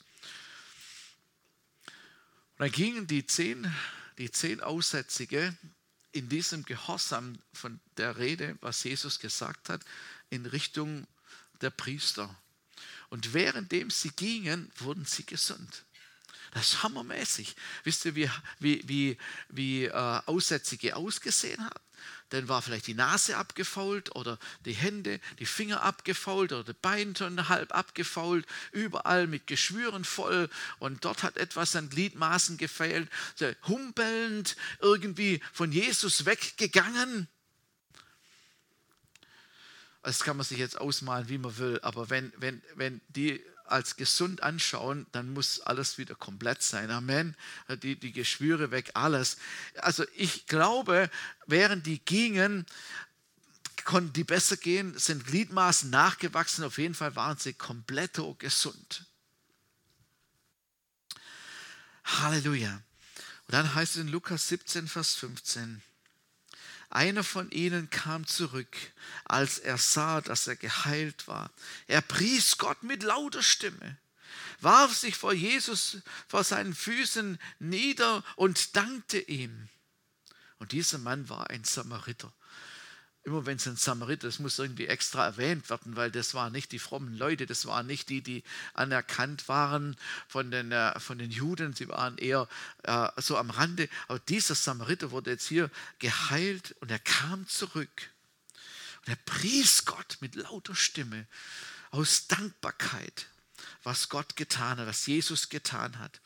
Und 1.87 2.59
dann 2.59 2.71
gingen 2.71 3.07
die 3.07 3.25
zehn, 3.27 3.75
die 4.18 4.31
zehn 4.31 4.61
Aussätzige 4.61 5.57
in 6.12 6.29
diesem 6.29 6.66
Gehorsam 6.66 7.38
von 7.55 7.81
der 7.97 8.18
Rede, 8.18 8.59
was 8.61 8.85
Jesus 8.85 9.21
gesagt 9.21 9.71
hat, 9.71 9.81
in 10.29 10.44
Richtung 10.44 11.07
der 11.62 11.71
Priester. 11.71 12.37
Und 13.09 13.33
währenddem 13.33 13.88
sie 13.88 14.11
gingen, 14.11 14.71
wurden 14.77 15.07
sie 15.07 15.25
gesund. 15.25 15.87
Das 16.53 16.75
ist 16.75 16.83
hammermäßig. 16.83 17.57
Wisst 17.85 18.05
ihr, 18.05 18.14
wie, 18.16 18.31
wie, 18.59 18.87
wie, 18.87 19.18
wie 19.49 19.85
äh, 19.85 19.92
Aussätzige 20.27 20.94
ausgesehen 20.94 21.64
haben? 21.64 21.88
Dann 22.31 22.49
war 22.49 22.63
vielleicht 22.63 22.87
die 22.87 22.95
Nase 22.95 23.37
abgefault 23.37 24.15
oder 24.15 24.39
die 24.65 24.75
Hände, 24.75 25.21
die 25.39 25.47
Finger 25.47 25.83
abgefault 25.83 26.53
oder 26.53 26.65
die 26.65 26.79
Beine 26.81 27.49
halb 27.49 27.75
abgefault, 27.75 28.47
überall 28.73 29.27
mit 29.27 29.47
Geschwüren 29.47 30.05
voll 30.05 30.51
und 30.79 31.05
dort 31.05 31.23
hat 31.23 31.37
etwas 31.37 31.75
an 31.77 31.89
Gliedmaßen 31.89 32.59
gefehlt, 32.59 33.09
humpelnd 33.67 34.57
irgendwie 34.81 35.41
von 35.53 35.73
Jesus 35.73 36.27
weggegangen. 36.27 37.29
Das 40.03 40.21
kann 40.21 40.37
man 40.37 40.47
sich 40.47 40.59
jetzt 40.59 40.81
ausmalen, 40.81 41.29
wie 41.29 41.39
man 41.39 41.59
will, 41.59 41.81
aber 41.83 42.09
wenn, 42.09 42.33
wenn, 42.37 42.63
wenn 42.77 43.01
die 43.09 43.45
als 43.70 43.96
gesund 43.96 44.42
anschauen, 44.42 45.07
dann 45.12 45.33
muss 45.33 45.61
alles 45.61 45.98
wieder 45.98 46.14
komplett 46.14 46.62
sein. 46.62 46.90
Amen. 46.90 47.37
Die, 47.83 47.98
die 47.98 48.12
Geschwüre 48.12 48.70
weg, 48.70 48.90
alles. 48.94 49.37
Also 49.76 50.04
ich 50.16 50.46
glaube, 50.46 51.11
während 51.46 51.87
die 51.87 51.98
gingen, 52.04 52.66
konnten 53.85 54.12
die 54.12 54.24
besser 54.24 54.57
gehen, 54.57 54.98
sind 54.98 55.26
Gliedmaßen 55.26 55.88
nachgewachsen. 55.90 56.64
Auf 56.64 56.78
jeden 56.78 56.94
Fall 56.94 57.16
waren 57.16 57.38
sie 57.38 57.54
komplett 57.54 58.20
gesund. 58.38 59.07
Halleluja. 62.04 62.83
Und 63.46 63.54
dann 63.54 63.74
heißt 63.74 63.96
es 63.96 64.02
in 64.02 64.09
Lukas 64.09 64.48
17, 64.48 64.88
Vers 64.88 65.14
15. 65.14 65.83
Einer 66.90 67.22
von 67.22 67.51
ihnen 67.51 67.90
kam 67.90 68.27
zurück, 68.27 68.74
als 69.24 69.59
er 69.59 69.77
sah, 69.77 70.20
dass 70.20 70.46
er 70.46 70.57
geheilt 70.57 71.29
war. 71.29 71.51
Er 71.87 72.01
pries 72.01 72.57
Gott 72.57 72.83
mit 72.83 73.03
lauter 73.03 73.42
Stimme, 73.42 73.98
warf 74.61 74.96
sich 74.96 75.16
vor 75.16 75.35
Jesus, 75.35 75.98
vor 76.29 76.44
seinen 76.44 76.74
Füßen 76.74 77.38
nieder 77.59 78.24
und 78.37 78.74
dankte 78.74 79.18
ihm. 79.18 79.68
Und 80.59 80.72
dieser 80.72 80.98
Mann 80.98 81.29
war 81.29 81.51
ein 81.51 81.64
Samariter. 81.64 82.33
Immer 83.29 83.45
wenn 83.45 83.59
es 83.59 83.67
ein 83.67 83.77
Samariter, 83.77 84.27
das 84.27 84.38
muss 84.38 84.59
irgendwie 84.59 84.87
extra 84.87 85.25
erwähnt 85.25 85.69
werden, 85.69 85.97
weil 85.97 86.11
das 86.11 86.33
waren 86.33 86.53
nicht 86.53 86.73
die 86.73 86.79
frommen 86.79 87.17
Leute, 87.17 87.45
das 87.45 87.67
waren 87.67 87.87
nicht 87.87 88.09
die, 88.09 88.23
die 88.23 88.43
anerkannt 88.73 89.49
waren 89.49 89.97
von 90.27 90.51
den, 90.51 90.73
äh, 90.73 90.99
von 90.99 91.19
den 91.19 91.31
Juden, 91.31 91.75
sie 91.75 91.88
waren 91.88 92.17
eher 92.17 92.49
äh, 92.85 93.09
so 93.19 93.37
am 93.37 93.51
Rande. 93.51 93.88
Aber 94.09 94.19
dieser 94.19 94.55
Samariter 94.55 95.11
wurde 95.11 95.31
jetzt 95.31 95.47
hier 95.47 95.71
geheilt 95.99 96.75
und 96.81 96.91
er 96.91 96.99
kam 96.99 97.47
zurück. 97.47 98.11
Und 99.05 99.09
er 99.09 99.17
pries 99.17 99.85
Gott 99.85 100.17
mit 100.21 100.35
lauter 100.35 100.75
Stimme 100.75 101.27
aus 101.91 102.29
Dankbarkeit, 102.29 103.27
was 103.83 104.09
Gott 104.09 104.37
getan 104.37 104.79
hat, 104.79 104.87
was 104.87 105.07
Jesus 105.07 105.51
getan 105.51 105.99
hat. 105.99 106.21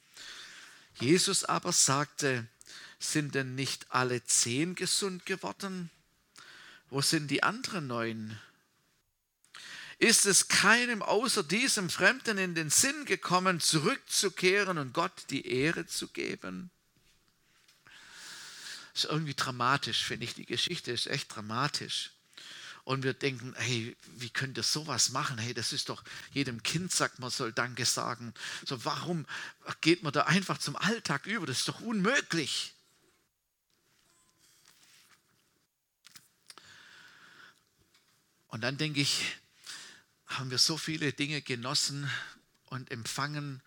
Jesus 1.00 1.42
aber 1.42 1.72
sagte, 1.72 2.46
sind 3.00 3.34
denn 3.34 3.56
nicht 3.56 3.90
alle 3.90 4.22
zehn 4.24 4.76
gesund 4.76 5.26
geworden? 5.26 5.90
Wo 6.92 7.00
sind 7.00 7.28
die 7.28 7.42
anderen 7.42 7.86
neun? 7.86 8.38
Ist 9.96 10.26
es 10.26 10.48
keinem 10.48 11.00
außer 11.00 11.42
diesem 11.42 11.88
Fremden 11.88 12.36
in 12.36 12.54
den 12.54 12.68
Sinn 12.68 13.06
gekommen, 13.06 13.60
zurückzukehren 13.60 14.76
und 14.76 14.92
Gott 14.92 15.24
die 15.30 15.46
Ehre 15.46 15.86
zu 15.86 16.08
geben? 16.08 16.70
Ist 18.92 19.06
irgendwie 19.06 19.32
dramatisch, 19.32 20.04
finde 20.04 20.26
ich. 20.26 20.34
Die 20.34 20.44
Geschichte 20.44 20.92
ist 20.92 21.06
echt 21.06 21.34
dramatisch. 21.34 22.10
Und 22.84 23.04
wir 23.04 23.14
denken, 23.14 23.54
hey, 23.56 23.96
wie 24.16 24.28
könnt 24.28 24.58
ihr 24.58 24.62
sowas 24.62 25.12
machen? 25.12 25.38
Hey, 25.38 25.54
das 25.54 25.72
ist 25.72 25.88
doch, 25.88 26.04
jedem 26.32 26.62
Kind 26.62 26.92
sagt, 26.92 27.20
man 27.20 27.30
soll 27.30 27.54
Danke 27.54 27.86
sagen. 27.86 28.34
So, 28.66 28.84
warum 28.84 29.24
geht 29.80 30.02
man 30.02 30.12
da 30.12 30.24
einfach 30.24 30.58
zum 30.58 30.76
Alltag 30.76 31.24
über? 31.24 31.46
Das 31.46 31.60
ist 31.60 31.68
doch 31.68 31.80
unmöglich. 31.80 32.74
Und 38.52 38.60
dann 38.60 38.76
denke 38.76 39.00
ich, 39.00 39.24
haben 40.26 40.50
wir 40.50 40.58
so 40.58 40.76
viele 40.76 41.14
Dinge 41.14 41.40
genossen 41.40 42.08
und 42.66 42.90
empfangen 42.90 43.62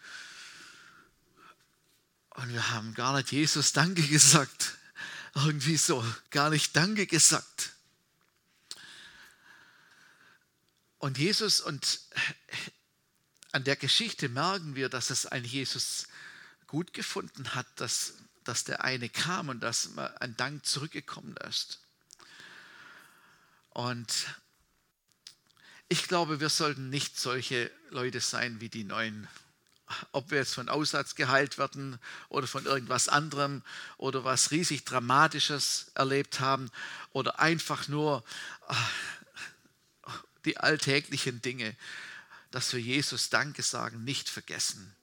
und 2.30 2.50
wir 2.50 2.69
haben 2.69 2.93
gar 2.93 3.15
nicht 3.15 3.32
Jesus 3.32 3.74
Danke 3.74 4.04
gesagt. 4.04 4.78
Irgendwie 5.34 5.78
so, 5.78 6.06
gar 6.30 6.52
nicht 6.52 6.76
Danke 6.76 7.08
gesagt. 7.08 7.71
Und 11.00 11.17
Jesus, 11.17 11.62
und 11.62 12.02
an 13.54 13.63
der 13.63 13.78
Geschichte 13.78 14.30
merken 14.30 14.76
wir, 14.76 14.89
dass 14.89 15.10
es 15.10 15.26
ein 15.26 15.45
Jesus 15.45 16.08
gut 16.67 16.93
gefunden 16.93 17.56
hat, 17.56 17.65
dass, 17.78 18.13
dass 18.43 18.65
der 18.65 18.84
eine 18.84 19.10
kam 19.10 19.50
und 19.50 19.62
dass 19.62 19.98
ein 19.98 20.38
Dank 20.38 20.63
zurückgekommen 20.63 21.36
ist. 21.38 21.80
Und 23.69 24.28
ich 25.88 26.08
glaube, 26.08 26.39
wir 26.39 26.50
sollten 26.50 26.89
nicht 26.89 27.19
solche 27.19 27.71
Leute 27.89 28.19
sein 28.19 28.60
wie 28.60 28.69
die 28.69 28.84
Neuen. 28.84 29.28
Ob 30.12 30.32
wir 30.32 30.39
jetzt 30.39 30.56
von 30.56 30.67
Aussatz 30.67 31.13
geheilt 31.13 31.60
werden 31.60 32.00
oder 32.30 32.48
von 32.48 32.65
irgendwas 32.65 33.08
anderem 33.08 33.62
oder 33.98 34.24
was 34.24 34.50
riesig 34.50 34.84
Dramatisches 34.84 35.91
erlebt 35.93 36.39
haben 36.39 36.71
oder 37.12 37.39
einfach 37.39 37.88
nur 37.88 38.24
ah, 38.67 38.89
die 40.45 40.58
alltäglichen 40.58 41.41
Dinge, 41.41 41.76
dass 42.50 42.74
wir 42.74 42.80
Jesus 42.80 43.30
Danke 43.30 43.62
sagen, 43.62 44.04
nicht 44.04 44.28
vergessen, 44.28 44.95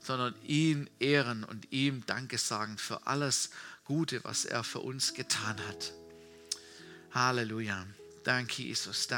sondern 0.00 0.34
ihn 0.44 0.88
ehren 1.00 1.42
und 1.42 1.72
ihm 1.72 2.06
Danke 2.06 2.38
sagen 2.38 2.78
für 2.78 3.06
alles 3.08 3.50
Gute, 3.84 4.22
was 4.22 4.44
er 4.44 4.62
für 4.62 4.80
uns 4.80 5.14
getan 5.14 5.58
hat. 5.66 5.92
Halleluja. 7.12 7.86
Danke, 8.24 8.62
Jesus. 8.62 9.08